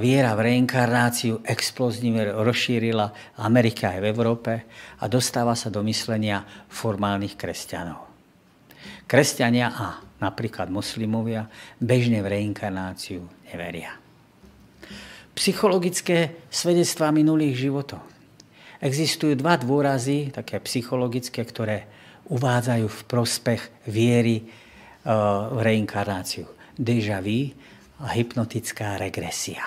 viera 0.00 0.32
v 0.32 0.40
reinkarnáciu 0.40 1.44
explozívne 1.44 2.32
rozšírila 2.32 3.36
Amerika 3.42 3.92
aj 3.92 4.00
v 4.00 4.08
Európe 4.08 4.52
a 4.96 5.04
dostáva 5.10 5.52
sa 5.58 5.68
do 5.68 5.84
myslenia 5.84 6.46
formálnych 6.70 7.36
kresťanov. 7.36 8.08
Kresťania 9.04 9.74
a 9.74 10.00
napríklad 10.22 10.72
moslimovia 10.72 11.50
bežne 11.82 12.24
v 12.24 12.40
reinkarnáciu 12.40 13.20
neveria. 13.52 14.05
Psychologické 15.36 16.48
svedectvá 16.48 17.12
minulých 17.12 17.68
životov 17.68 18.16
Existujú 18.76 19.40
dva 19.40 19.56
dôrazy, 19.56 20.28
také 20.28 20.60
psychologické, 20.60 21.40
ktoré 21.40 21.88
uvádzajú 22.28 22.86
v 22.86 23.00
prospech 23.08 23.62
viery 23.88 24.36
e, 24.42 24.44
v 25.52 25.58
reinkarnáciu. 25.64 26.44
Deja 26.76 27.24
vu 27.24 27.56
a 28.04 28.12
hypnotická 28.12 29.00
regresia. 29.00 29.64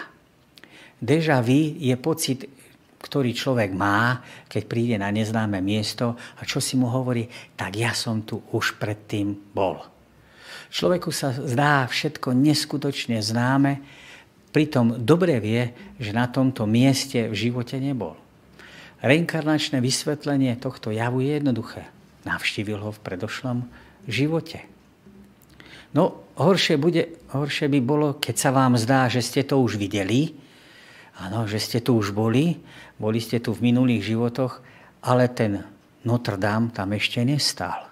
Deja 1.01 1.41
vu 1.41 1.73
je 1.81 1.95
pocit, 1.97 2.45
ktorý 3.01 3.33
človek 3.33 3.73
má, 3.73 4.21
keď 4.45 4.63
príde 4.69 4.95
na 5.01 5.09
neznáme 5.09 5.57
miesto 5.63 6.13
a 6.37 6.45
čo 6.45 6.61
si 6.61 6.77
mu 6.77 6.91
hovorí, 6.91 7.25
tak 7.57 7.81
ja 7.81 7.97
som 7.97 8.21
tu 8.21 8.45
už 8.53 8.77
predtým 8.77 9.33
bol. 9.55 9.81
Človeku 10.69 11.09
sa 11.09 11.33
zdá 11.33 11.89
všetko 11.89 12.37
neskutočne 12.37 13.17
známe, 13.25 13.81
pritom 14.49 15.01
dobre 15.01 15.37
vie, 15.37 15.73
že 16.01 16.11
na 16.13 16.25
tomto 16.25 16.65
mieste 16.65 17.29
v 17.29 17.35
živote 17.35 17.77
nebol. 17.77 18.17
Reinkarnačné 18.99 19.79
vysvetlenie 19.79 20.59
tohto 20.59 20.91
javu 20.91 21.23
je 21.23 21.39
jednoduché. 21.39 21.87
Navštívil 22.27 22.83
ho 22.83 22.91
v 22.91 22.99
predošlom 22.99 23.63
živote. 24.09 24.65
No, 25.95 26.21
horšie, 26.37 26.77
bude, 26.77 27.17
horšie 27.33 27.71
by 27.71 27.79
bolo, 27.81 28.07
keď 28.19 28.35
sa 28.37 28.49
vám 28.53 28.77
zdá, 28.77 29.09
že 29.09 29.25
ste 29.25 29.41
to 29.41 29.57
už 29.57 29.79
videli, 29.79 30.37
áno, 31.17 31.49
že 31.49 31.57
ste 31.57 31.79
tu 31.81 31.97
už 31.97 32.13
boli, 32.13 32.61
boli 32.99 33.17
ste 33.17 33.41
tu 33.41 33.55
v 33.55 33.73
minulých 33.73 34.13
životoch, 34.13 34.61
ale 35.07 35.31
ten 35.31 35.63
Notre 36.05 36.37
Dame 36.37 36.71
tam 36.71 36.93
ešte 36.93 37.23
nestál. 37.25 37.89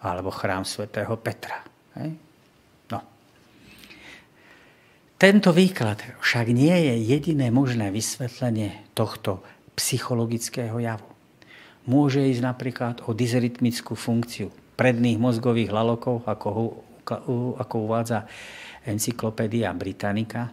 Alebo 0.00 0.32
chrám 0.32 0.64
svätého 0.64 1.12
Petra. 1.20 1.60
Hej? 1.98 2.29
Tento 5.20 5.52
výklad 5.52 6.00
však 6.24 6.48
nie 6.48 6.72
je 6.72 6.94
jediné 7.12 7.52
možné 7.52 7.92
vysvetlenie 7.92 8.88
tohto 8.96 9.44
psychologického 9.76 10.80
javu. 10.80 11.04
Môže 11.84 12.24
ísť 12.24 12.40
napríklad 12.40 13.04
o 13.04 13.12
dysrytmickú 13.12 13.92
funkciu 13.92 14.48
predných 14.80 15.20
mozgových 15.20 15.76
lalokov, 15.76 16.24
ako, 16.24 16.72
ako 17.60 17.74
uvádza 17.84 18.24
encyklopédia 18.88 19.76
Britannica, 19.76 20.48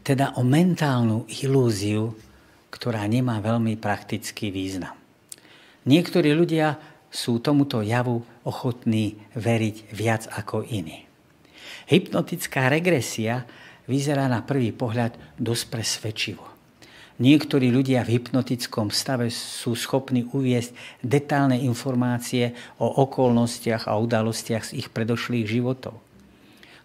teda 0.00 0.40
o 0.40 0.48
mentálnu 0.48 1.28
ilúziu, 1.44 2.08
ktorá 2.72 3.04
nemá 3.04 3.36
veľmi 3.44 3.76
praktický 3.76 4.48
význam. 4.48 4.96
Niektorí 5.84 6.32
ľudia 6.32 6.80
sú 7.12 7.36
tomuto 7.44 7.84
javu 7.84 8.24
ochotní 8.48 9.20
veriť 9.36 9.92
viac 9.92 10.24
ako 10.40 10.64
iní. 10.64 11.11
Hypnotická 11.90 12.70
regresia 12.70 13.46
vyzerá 13.90 14.30
na 14.30 14.42
prvý 14.42 14.70
pohľad 14.70 15.18
dosť 15.38 15.64
presvedčivo. 15.70 16.44
Niektorí 17.22 17.68
ľudia 17.68 18.02
v 18.02 18.18
hypnotickom 18.18 18.88
stave 18.90 19.30
sú 19.30 19.76
schopní 19.76 20.26
uviesť 20.32 20.74
detálne 21.04 21.60
informácie 21.60 22.56
o 22.80 22.88
okolnostiach 23.04 23.86
a 23.86 24.00
udalostiach 24.00 24.72
z 24.72 24.82
ich 24.82 24.88
predošlých 24.90 25.46
životov. 25.46 26.00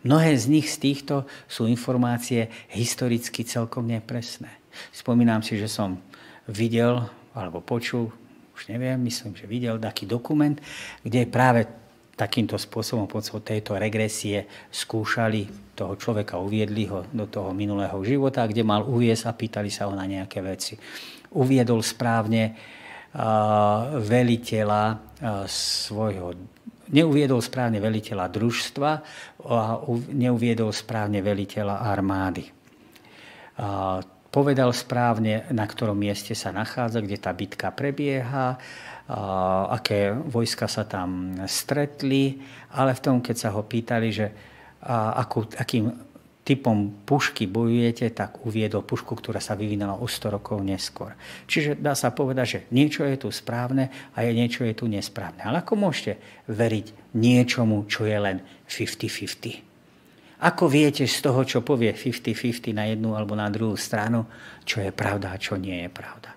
Mnohé 0.06 0.38
z 0.38 0.46
nich 0.52 0.70
z 0.70 0.78
týchto 0.78 1.26
sú 1.50 1.66
informácie 1.66 2.54
historicky 2.70 3.48
celkom 3.48 3.90
nepresné. 3.90 4.52
Spomínam 4.94 5.42
si, 5.42 5.58
že 5.58 5.66
som 5.66 5.98
videl 6.46 7.02
alebo 7.34 7.64
počul, 7.64 8.14
už 8.54 8.70
neviem, 8.70 8.98
myslím, 9.06 9.34
že 9.34 9.50
videl 9.50 9.82
taký 9.82 10.06
dokument, 10.06 10.58
kde 11.02 11.30
práve 11.30 11.66
takýmto 12.18 12.58
spôsobom 12.58 13.06
pomocou 13.06 13.40
tejto 13.46 13.78
regresie 13.78 14.50
skúšali 14.74 15.72
toho 15.78 15.94
človeka, 15.94 16.42
uviedli 16.42 16.90
ho 16.90 17.06
do 17.14 17.30
toho 17.30 17.54
minulého 17.54 18.02
života, 18.02 18.50
kde 18.50 18.66
mal 18.66 18.82
uviesť 18.82 19.30
a 19.30 19.38
pýtali 19.38 19.70
sa 19.70 19.86
ho 19.86 19.94
na 19.94 20.10
nejaké 20.10 20.42
veci. 20.42 20.74
Uviedol 21.38 21.86
správne 21.86 22.58
veliteľa 24.02 24.84
svojho 25.48 26.58
neuviedol 26.88 27.44
správne 27.44 27.84
veliteľa 27.84 28.26
družstva 28.32 28.92
a 29.48 29.84
neuviedol 30.12 30.72
správne 30.72 31.20
veliteľa 31.20 31.84
armády. 31.84 32.48
Povedal 34.28 34.70
správne, 34.76 35.50
na 35.52 35.66
ktorom 35.66 35.98
mieste 35.98 36.38
sa 36.38 36.54
nachádza, 36.54 37.02
kde 37.02 37.18
tá 37.18 37.32
bitka 37.34 37.74
prebieha, 37.74 38.60
aké 39.08 40.12
vojska 40.12 40.68
sa 40.68 40.84
tam 40.84 41.40
stretli, 41.48 42.44
ale 42.76 42.92
v 42.92 43.04
tom, 43.04 43.24
keď 43.24 43.36
sa 43.36 43.50
ho 43.56 43.64
pýtali, 43.64 44.08
že 44.12 44.28
ako, 44.84 45.48
akým 45.56 46.08
typom 46.48 47.04
pušky 47.04 47.44
bojujete, 47.44 48.08
tak 48.16 48.48
uviedol 48.48 48.80
pušku, 48.88 49.20
ktorá 49.20 49.44
sa 49.44 49.60
vyvinula 49.60 50.00
o 50.00 50.08
100 50.08 50.32
rokov 50.40 50.64
neskôr. 50.64 51.12
Čiže 51.44 51.76
dá 51.76 51.92
sa 51.92 52.16
povedať, 52.16 52.48
že 52.48 52.60
niečo 52.72 53.04
je 53.04 53.20
tu 53.20 53.28
správne 53.28 53.92
a 54.16 54.24
je 54.24 54.32
niečo 54.32 54.64
je 54.64 54.72
tu 54.72 54.88
nesprávne. 54.88 55.44
Ale 55.44 55.60
ako 55.60 55.76
môžete 55.76 56.16
veriť 56.48 57.16
niečomu, 57.20 57.84
čo 57.92 58.08
je 58.08 58.16
len 58.16 58.40
50-50? 58.64 60.40
Ako 60.40 60.72
viete 60.72 61.04
z 61.04 61.18
toho, 61.20 61.44
čo 61.44 61.68
povie 61.68 61.92
50-50 61.92 62.72
na 62.72 62.88
jednu 62.88 63.12
alebo 63.12 63.36
na 63.36 63.52
druhú 63.52 63.76
stranu, 63.76 64.24
čo 64.64 64.80
je 64.80 64.96
pravda 64.96 65.36
a 65.36 65.42
čo 65.42 65.60
nie 65.60 65.84
je 65.84 65.92
pravda? 65.92 66.32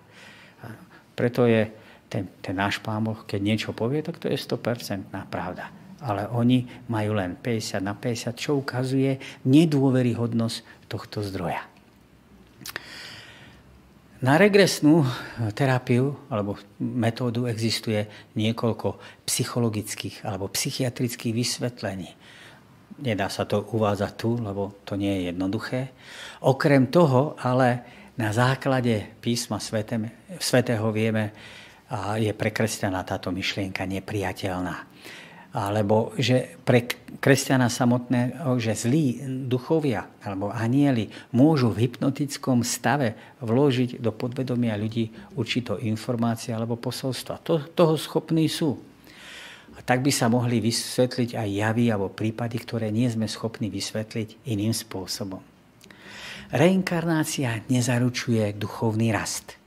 Preto 1.15 1.47
je 1.47 1.71
ten, 2.11 2.27
ten 2.43 2.55
náš 2.59 2.83
pán 2.83 3.07
Boh, 3.07 3.23
keď 3.23 3.39
niečo 3.39 3.71
povie, 3.71 4.03
tak 4.03 4.19
to 4.19 4.27
je 4.27 4.35
100% 4.35 5.07
pravda. 5.31 5.71
Ale 6.03 6.27
oni 6.27 6.67
majú 6.91 7.15
len 7.15 7.39
50 7.39 7.79
na 7.79 7.95
50, 7.95 8.35
čo 8.35 8.59
ukazuje 8.59 9.15
nedôveryhodnosť 9.47 10.89
tohto 10.91 11.23
zdroja. 11.23 11.63
Na 14.21 14.37
regresnú 14.37 15.01
terapiu 15.57 16.13
alebo 16.29 16.59
metódu 16.77 17.49
existuje 17.49 18.05
niekoľko 18.37 19.01
psychologických 19.25 20.27
alebo 20.27 20.45
psychiatrických 20.45 21.33
vysvetlení. 21.33 22.11
Nedá 23.01 23.33
sa 23.33 23.49
to 23.49 23.65
uvádzať 23.65 24.11
tu, 24.19 24.37
lebo 24.37 24.77
to 24.85 24.93
nie 24.93 25.09
je 25.09 25.33
jednoduché. 25.33 25.89
Okrem 26.45 26.93
toho, 26.93 27.33
ale 27.41 27.81
na 28.13 28.29
základe 28.29 29.17
písma 29.25 29.57
svätého 29.57 30.85
vieme, 30.93 31.33
je 32.19 32.31
pre 32.31 32.49
kresťana 32.55 33.03
táto 33.03 33.29
myšlienka 33.35 33.83
nepriateľná. 33.83 34.87
Alebo 35.51 36.15
že 36.15 36.55
pre 36.63 36.87
kresťana 37.19 37.67
samotného, 37.67 38.55
že 38.55 38.71
zlí 38.71 39.19
duchovia 39.51 40.07
alebo 40.23 40.47
anieli 40.47 41.11
môžu 41.35 41.75
v 41.75 41.91
hypnotickom 41.91 42.63
stave 42.63 43.19
vložiť 43.43 43.99
do 43.99 44.15
podvedomia 44.15 44.79
ľudí 44.79 45.11
určitú 45.35 45.75
informácie 45.83 46.55
alebo 46.55 46.79
posolstva. 46.79 47.43
To, 47.43 47.59
toho 47.67 47.99
schopní 47.99 48.47
sú. 48.47 48.79
A 49.75 49.83
tak 49.83 49.99
by 49.99 50.11
sa 50.15 50.31
mohli 50.31 50.63
vysvetliť 50.63 51.35
aj 51.35 51.49
javy 51.51 51.91
alebo 51.91 52.07
prípady, 52.07 52.55
ktoré 52.63 52.87
nie 52.87 53.11
sme 53.11 53.27
schopní 53.27 53.67
vysvetliť 53.67 54.47
iným 54.47 54.71
spôsobom. 54.71 55.43
Reinkarnácia 56.51 57.63
nezaručuje 57.67 58.55
duchovný 58.55 59.11
rast. 59.11 59.60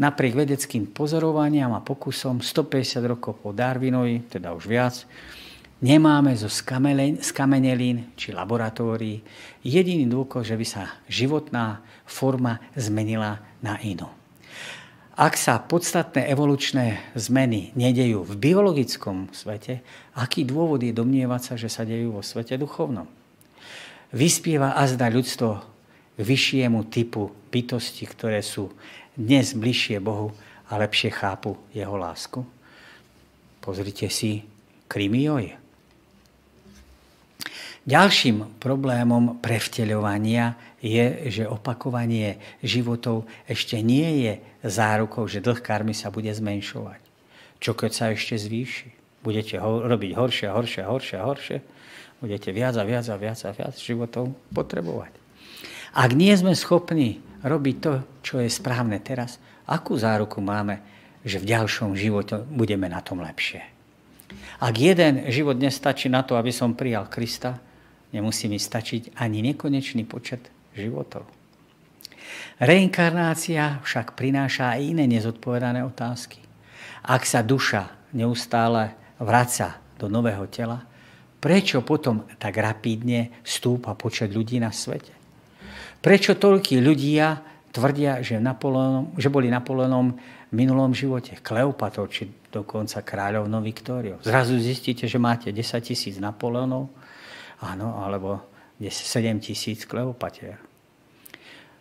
Napriek 0.00 0.32
vedeckým 0.32 0.88
pozorovaniam 0.88 1.76
a 1.76 1.84
pokusom 1.84 2.40
150 2.40 3.04
rokov 3.04 3.44
po 3.44 3.52
Darwinovi, 3.52 4.24
teda 4.24 4.56
už 4.56 4.64
viac, 4.64 5.04
nemáme 5.84 6.32
zo 6.32 6.48
skamenelín 6.48 8.16
či 8.16 8.32
laboratórií 8.32 9.20
jediný 9.60 10.08
dôkaz, 10.08 10.48
že 10.48 10.56
by 10.56 10.66
sa 10.66 10.96
životná 11.10 11.84
forma 12.08 12.56
zmenila 12.72 13.44
na 13.60 13.76
inú. 13.84 14.08
Ak 15.12 15.36
sa 15.36 15.60
podstatné 15.60 16.24
evolučné 16.32 17.12
zmeny 17.12 17.76
nedejú 17.76 18.24
v 18.24 18.32
biologickom 18.32 19.28
svete, 19.28 19.84
aký 20.16 20.40
dôvod 20.48 20.80
je 20.80 20.96
domnievať 20.96 21.40
sa, 21.52 21.54
že 21.60 21.68
sa 21.68 21.84
dejú 21.84 22.16
vo 22.16 22.24
svete 22.24 22.56
duchovnom? 22.56 23.04
Vyspieva 24.08 24.72
azda 24.72 25.12
ľudstvo 25.12 25.50
k 26.16 26.20
vyššiemu 26.20 26.88
typu 26.88 27.28
bytosti, 27.52 28.08
ktoré 28.08 28.40
sú 28.40 28.72
dnes 29.16 29.52
bližšie 29.52 30.00
Bohu 30.00 30.32
a 30.68 30.80
lepšie 30.80 31.12
chápu 31.12 31.56
jeho 31.76 31.96
lásku? 31.96 32.40
Pozrite 33.60 34.08
si 34.08 34.42
Krimioj. 34.88 35.56
Ďalším 37.82 38.62
problémom 38.62 39.42
prevteľovania 39.42 40.54
je, 40.78 41.30
že 41.30 41.50
opakovanie 41.50 42.38
životov 42.62 43.26
ešte 43.50 43.82
nie 43.82 44.26
je 44.26 44.32
zárukou, 44.62 45.26
že 45.26 45.42
dlh 45.42 45.58
karmy 45.58 45.90
sa 45.90 46.14
bude 46.14 46.30
zmenšovať. 46.30 47.02
Čo 47.58 47.74
keď 47.74 47.90
sa 47.90 48.04
ešte 48.14 48.38
zvýši? 48.38 48.88
Budete 49.22 49.58
ho, 49.58 49.82
robiť 49.82 50.10
horšie 50.14 50.48
horšie 50.50 50.82
horšie 50.86 51.18
horšie? 51.18 51.58
Budete 52.22 52.50
viac 52.54 52.74
a 52.78 52.86
viac 52.86 53.06
a 53.10 53.16
viac 53.18 53.38
a 53.46 53.50
viac 53.50 53.74
životov 53.74 54.30
potrebovať. 54.54 55.10
Ak 55.90 56.14
nie 56.14 56.30
sme 56.38 56.54
schopní 56.54 57.18
robiť 57.42 57.76
to, 57.78 57.92
čo 58.22 58.34
je 58.40 58.48
správne 58.48 58.98
teraz, 59.02 59.38
akú 59.66 59.98
záruku 59.98 60.38
máme, 60.42 60.80
že 61.22 61.38
v 61.38 61.54
ďalšom 61.54 61.94
živote 61.94 62.42
budeme 62.50 62.90
na 62.90 63.02
tom 63.02 63.22
lepšie? 63.22 63.62
Ak 64.62 64.74
jeden 64.78 65.28
život 65.28 65.58
nestačí 65.58 66.08
na 66.08 66.24
to, 66.24 66.38
aby 66.38 66.50
som 66.54 66.74
prijal 66.74 67.06
Krista, 67.10 67.60
Nemusí 68.12 68.44
mi 68.46 68.60
stačiť 68.60 69.16
ani 69.16 69.40
nekonečný 69.40 70.04
počet 70.04 70.52
životov. 70.76 71.24
Reinkarnácia 72.60 73.80
však 73.80 74.12
prináša 74.12 74.76
aj 74.76 74.80
iné 74.84 75.04
nezodpovedané 75.08 75.80
otázky. 75.80 76.38
Ak 77.02 77.24
sa 77.24 77.40
duša 77.40 78.12
neustále 78.12 78.94
vraca 79.16 79.80
do 79.96 80.12
nového 80.12 80.44
tela, 80.52 80.84
prečo 81.40 81.80
potom 81.80 82.28
tak 82.36 82.60
rapidne 82.60 83.42
stúpa 83.42 83.96
počet 83.96 84.30
ľudí 84.30 84.60
na 84.60 84.70
svete? 84.70 85.21
Prečo 86.02 86.34
toľkí 86.34 86.82
ľudia 86.82 87.40
tvrdia, 87.72 88.20
že, 88.20 88.42
Napoleonom, 88.42 89.14
že 89.16 89.30
boli 89.30 89.48
Napoleonom 89.48 90.18
v 90.50 90.52
minulom 90.52 90.92
živote 90.92 91.38
Kleopatov, 91.40 92.10
či 92.12 92.28
dokonca 92.52 93.00
kráľovnou 93.00 93.62
Viktóriou. 93.64 94.18
Zrazu 94.20 94.58
zistíte, 94.60 95.08
že 95.08 95.16
máte 95.16 95.48
10 95.54 95.62
tisíc 95.80 96.20
Napoleonov, 96.20 96.92
Áno, 97.62 98.02
alebo 98.02 98.42
7 98.82 99.38
tisíc 99.38 99.86
Kleopatier. 99.86 100.58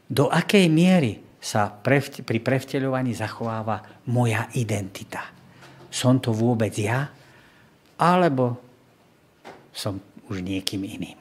Do 0.06 0.30
akej 0.30 0.70
miery 0.70 1.18
sa 1.42 1.74
pri 1.74 2.22
prevteľovaní 2.22 3.18
zachováva 3.18 3.82
moja 4.14 4.46
identita? 4.54 5.26
Som 5.90 6.22
to 6.22 6.30
vôbec 6.30 6.72
ja? 6.78 7.10
Alebo 7.98 8.62
som 9.74 9.98
už 10.30 10.46
niekým 10.46 10.86
iným? 10.86 11.21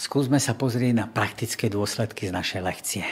Skúsme 0.00 0.40
sa 0.40 0.56
pozrieť 0.56 0.96
na 0.96 1.04
praktické 1.04 1.68
dôsledky 1.68 2.24
z 2.24 2.32
našej 2.32 2.60
lekcie. 2.64 3.04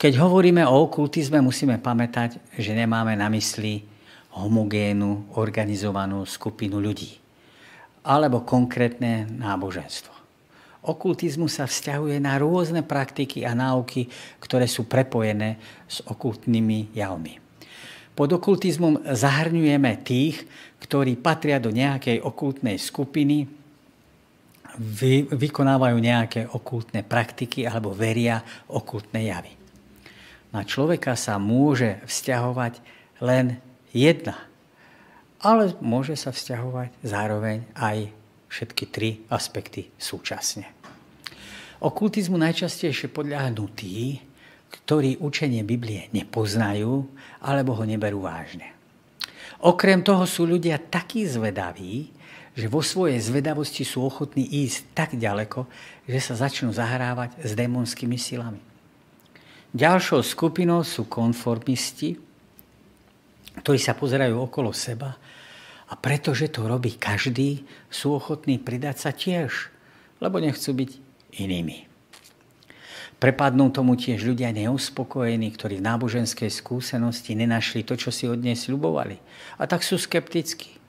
Keď 0.00 0.24
hovoríme 0.24 0.64
o 0.64 0.88
okultizme, 0.88 1.44
musíme 1.44 1.76
pamätať, 1.76 2.40
že 2.56 2.72
nemáme 2.72 3.12
na 3.12 3.28
mysli 3.28 3.84
homogénu, 4.32 5.36
organizovanú 5.36 6.24
skupinu 6.24 6.80
ľudí 6.80 7.20
alebo 8.08 8.40
konkrétne 8.40 9.28
náboženstvo. 9.36 10.16
Okultizmus 10.88 11.60
sa 11.60 11.68
vzťahuje 11.68 12.24
na 12.24 12.40
rôzne 12.40 12.80
praktiky 12.80 13.44
a 13.44 13.52
náuky, 13.52 14.08
ktoré 14.40 14.64
sú 14.64 14.88
prepojené 14.88 15.60
s 15.84 16.00
okultnými 16.08 16.96
javmi. 16.96 17.36
Pod 18.16 18.32
okultizmom 18.32 19.12
zahrňujeme 19.12 19.92
tých, 20.00 20.40
ktorí 20.80 21.20
patria 21.20 21.60
do 21.60 21.68
nejakej 21.68 22.24
okultnej 22.24 22.80
skupiny, 22.80 23.60
vy, 24.78 25.28
vykonávajú 25.28 25.96
nejaké 25.98 26.40
okultné 26.48 27.04
praktiky 27.04 27.68
alebo 27.68 27.92
veria 27.92 28.40
okultné 28.70 29.28
javy. 29.32 29.52
Na 30.52 30.64
človeka 30.64 31.16
sa 31.16 31.40
môže 31.40 32.00
vzťahovať 32.04 32.80
len 33.24 33.60
jedna 33.92 34.52
ale 35.42 35.74
môže 35.82 36.14
sa 36.14 36.30
vzťahovať 36.30 37.02
zároveň 37.02 37.66
aj 37.74 38.14
všetky 38.46 38.84
tri 38.88 39.10
aspekty 39.26 39.90
súčasne. 39.98 40.70
Okultizmu 41.82 42.38
najčastejšie 42.38 43.10
podľahnú 43.10 43.66
tí, 43.74 44.22
ktorí 44.70 45.18
učenie 45.18 45.66
Biblie 45.66 46.06
nepoznajú 46.14 47.10
alebo 47.42 47.74
ho 47.74 47.82
neberú 47.82 48.22
vážne. 48.22 48.70
Okrem 49.66 50.06
toho 50.06 50.22
sú 50.26 50.46
ľudia 50.46 50.78
takí 50.78 51.26
zvedaví, 51.26 52.14
že 52.52 52.68
vo 52.68 52.84
svojej 52.84 53.16
zvedavosti 53.16 53.82
sú 53.82 54.04
ochotní 54.04 54.44
ísť 54.44 54.92
tak 54.92 55.10
ďaleko, 55.16 55.64
že 56.04 56.18
sa 56.20 56.36
začnú 56.36 56.72
zahrávať 56.72 57.40
s 57.40 57.56
démonskými 57.56 58.20
silami. 58.20 58.60
Ďalšou 59.72 60.20
skupinou 60.20 60.84
sú 60.84 61.08
konformisti, 61.08 62.20
ktorí 63.64 63.80
sa 63.80 63.96
pozerajú 63.96 64.36
okolo 64.36 64.68
seba 64.76 65.16
a 65.88 65.96
pretože 65.96 66.52
to 66.52 66.68
robí 66.68 67.00
každý, 67.00 67.64
sú 67.88 68.16
ochotní 68.16 68.60
pridať 68.60 68.96
sa 69.00 69.10
tiež, 69.16 69.72
lebo 70.20 70.40
nechcú 70.40 70.76
byť 70.76 70.90
inými. 71.40 71.88
Prepadnú 73.16 73.70
tomu 73.70 73.94
tiež 73.94 74.26
ľudia 74.26 74.50
neuspokojení, 74.50 75.54
ktorí 75.54 75.78
v 75.78 75.86
náboženskej 75.86 76.50
skúsenosti 76.50 77.38
nenašli 77.38 77.86
to, 77.86 77.94
čo 77.94 78.10
si 78.10 78.26
od 78.26 78.42
nej 78.42 78.58
sľubovali. 78.58 79.14
A 79.62 79.70
tak 79.70 79.86
sú 79.86 79.94
skeptickí. 79.94 80.81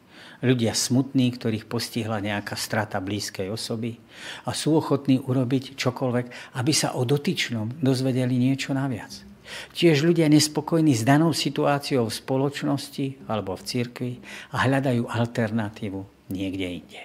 Ľudia 0.44 0.76
smutní, 0.76 1.32
ktorých 1.32 1.72
postihla 1.72 2.20
nejaká 2.20 2.60
strata 2.60 3.00
blízkej 3.00 3.48
osoby 3.48 3.96
a 4.44 4.52
sú 4.52 4.76
ochotní 4.76 5.24
urobiť 5.24 5.80
čokoľvek, 5.80 6.60
aby 6.60 6.74
sa 6.76 7.00
o 7.00 7.08
dotyčnom 7.08 7.80
dozvedeli 7.80 8.36
niečo 8.36 8.76
naviac. 8.76 9.24
Tiež 9.72 10.04
ľudia 10.04 10.28
nespokojní 10.28 10.92
s 10.92 11.08
danou 11.08 11.32
situáciou 11.32 12.12
v 12.12 12.18
spoločnosti 12.20 13.24
alebo 13.32 13.56
v 13.56 13.64
cirkvi 13.64 14.14
a 14.52 14.68
hľadajú 14.68 15.08
alternatívu 15.08 16.32
niekde 16.32 16.68
inde. 16.84 17.02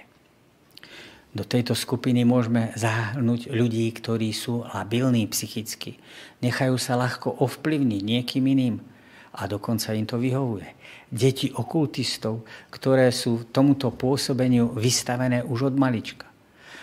Do 1.30 1.45
tejto 1.45 1.76
skupiny 1.76 2.24
môžeme 2.24 2.72
zahrnúť 2.74 3.53
ľudí, 3.53 3.86
ktorí 3.93 4.32
sú 4.32 4.64
labilní 4.64 5.28
psychicky. 5.30 6.01
Nechajú 6.41 6.80
sa 6.80 6.97
ľahko 6.97 7.39
ovplyvniť 7.45 8.03
niekým 8.03 8.45
iným 8.49 8.80
a 9.36 9.45
dokonca 9.45 9.93
im 9.93 10.09
to 10.09 10.16
vyhovuje. 10.16 10.78
Deti 11.09 11.49
okultistov, 11.49 12.45
ktoré 12.69 13.09
sú 13.09 13.49
tomuto 13.49 13.89
pôsobeniu 13.89 14.73
vystavené 14.77 15.41
už 15.41 15.73
od 15.73 15.75
malička. 15.81 16.29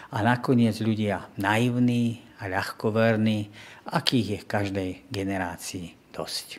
A 0.10 0.26
nakoniec 0.26 0.82
ľudia 0.82 1.30
naivní 1.38 2.26
a 2.42 2.50
ľahkoverní 2.50 3.50
akých 3.86 4.28
je 4.28 4.40
v 4.42 4.50
každej 4.50 4.90
generácii 5.14 5.86
dosť. 6.10 6.58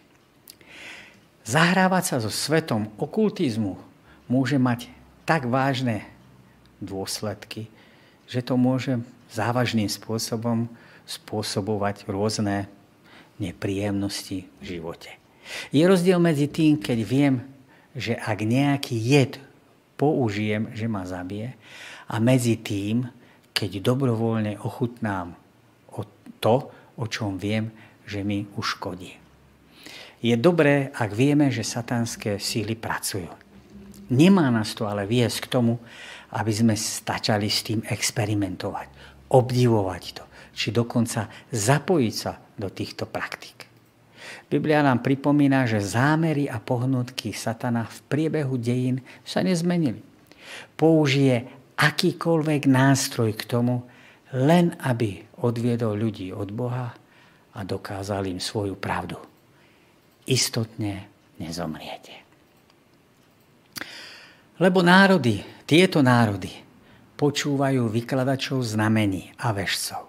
Zahrávať 1.47 2.05
sa 2.05 2.17
so 2.23 2.31
svetom 2.31 2.91
okultizmu 2.99 3.79
môže 4.27 4.59
mať 4.59 4.91
tak 5.27 5.47
vážne 5.47 6.03
dôsledky, 6.83 7.71
že 8.27 8.43
to 8.43 8.59
môže 8.59 8.99
závažným 9.31 9.87
spôsobom 9.87 10.67
spôsobovať 11.07 12.07
rôzne 12.11 12.67
nepríjemnosti 13.39 14.51
v 14.59 14.63
živote. 14.63 15.11
Je 15.71 15.87
rozdiel 15.87 16.19
medzi 16.19 16.51
tým, 16.51 16.75
keď 16.83 16.99
viem, 17.07 17.35
že 17.97 18.15
ak 18.15 18.45
nejaký 18.45 18.95
jed 18.95 19.41
použijem, 19.97 20.71
že 20.77 20.87
ma 20.87 21.09
zabije, 21.09 21.57
a 22.07 22.23
medzi 22.23 22.61
tým, 22.61 23.09
keď 23.51 23.83
dobrovoľne 23.83 24.63
ochutnám 24.63 25.35
to, 26.39 26.71
o 26.97 27.05
čom 27.11 27.41
viem, 27.41 27.73
že 28.07 28.23
mi 28.23 28.47
uškodí. 28.55 29.19
Je 30.23 30.35
dobré, 30.39 30.95
ak 30.95 31.11
vieme, 31.13 31.51
že 31.51 31.67
satanské 31.67 32.39
síly 32.39 32.79
pracujú. 32.79 33.29
Nemá 34.07 34.49
nás 34.55 34.71
to 34.79 34.87
ale 34.87 35.03
viesť 35.03 35.47
k 35.47 35.51
tomu, 35.51 35.83
aby 36.31 36.53
sme 36.55 36.75
stačali 36.79 37.51
s 37.51 37.67
tým 37.67 37.83
experimentovať, 37.83 38.89
obdivovať 39.35 40.03
to, 40.15 40.25
či 40.55 40.71
dokonca 40.71 41.27
zapojiť 41.51 42.15
sa 42.15 42.39
do 42.55 42.71
týchto 42.71 43.11
praktík. 43.11 43.66
Biblia 44.47 44.79
nám 44.79 45.03
pripomína, 45.03 45.67
že 45.67 45.83
zámery 45.83 46.47
a 46.47 46.63
pohnutky 46.63 47.35
satana 47.35 47.91
v 47.91 47.99
priebehu 48.07 48.55
dejín 48.55 49.03
sa 49.27 49.43
nezmenili. 49.43 49.99
Použije 50.79 51.51
akýkoľvek 51.75 52.71
nástroj 52.71 53.35
k 53.35 53.43
tomu, 53.43 53.83
len 54.31 54.79
aby 54.79 55.27
odviedol 55.43 55.99
ľudí 55.99 56.31
od 56.31 56.55
Boha 56.55 56.95
a 57.57 57.61
dokázal 57.67 58.31
im 58.31 58.39
svoju 58.39 58.79
pravdu. 58.79 59.19
Istotne 60.31 61.11
nezomriete. 61.43 62.15
Lebo 64.63 64.81
národy, 64.81 65.43
tieto 65.69 66.01
národy, 66.01 66.49
počúvajú 67.19 67.91
vykladačov 67.93 68.63
znamení 68.63 69.35
a 69.43 69.53
vešcov. 69.53 70.06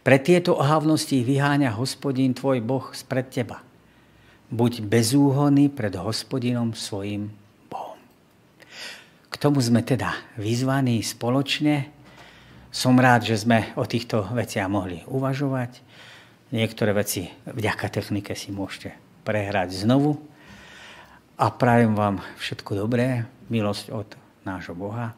Pre 0.00 0.16
tieto 0.16 0.56
ohavnosti 0.56 1.12
vyháňa 1.20 1.76
hospodín 1.76 2.32
tvoj 2.32 2.64
Boh 2.64 2.88
spred 2.96 3.28
teba. 3.28 3.60
Buď 4.48 4.80
bezúhonný 4.80 5.68
pred 5.68 5.92
hospodinom 5.92 6.72
svojim 6.72 7.28
Bohom. 7.68 8.00
K 9.28 9.34
tomu 9.36 9.60
sme 9.60 9.84
teda 9.84 10.16
vyzvaní 10.40 11.04
spoločne. 11.04 11.92
Som 12.72 12.96
rád, 12.96 13.28
že 13.28 13.44
sme 13.44 13.76
o 13.76 13.84
týchto 13.84 14.24
veciach 14.32 14.72
mohli 14.72 15.04
uvažovať. 15.04 15.84
Niektoré 16.48 16.96
veci 16.96 17.28
vďaka 17.44 17.92
technike 17.92 18.32
si 18.32 18.56
môžete 18.56 18.96
prehrať 19.28 19.84
znovu. 19.84 20.16
A 21.36 21.52
prajem 21.52 21.92
vám 21.92 22.24
všetko 22.40 22.72
dobré, 22.72 23.28
milosť 23.52 23.92
od 23.92 24.08
nášho 24.48 24.72
Boha. 24.72 25.12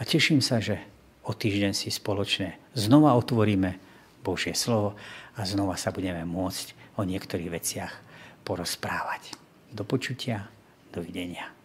A 0.00 0.08
teším 0.08 0.40
sa, 0.40 0.56
že 0.56 0.80
o 1.20 1.36
týždeň 1.36 1.76
si 1.76 1.92
spoločne 1.92 2.56
znova 2.72 3.12
otvoríme 3.20 3.91
Božie 4.22 4.54
slovo 4.54 4.94
a 5.36 5.42
znova 5.42 5.76
sa 5.76 5.90
budeme 5.90 6.22
môcť 6.22 6.98
o 6.98 7.02
niektorých 7.02 7.50
veciach 7.50 7.92
porozprávať. 8.46 9.34
Do 9.74 9.82
počutia, 9.86 10.50
dovidenia. 10.94 11.61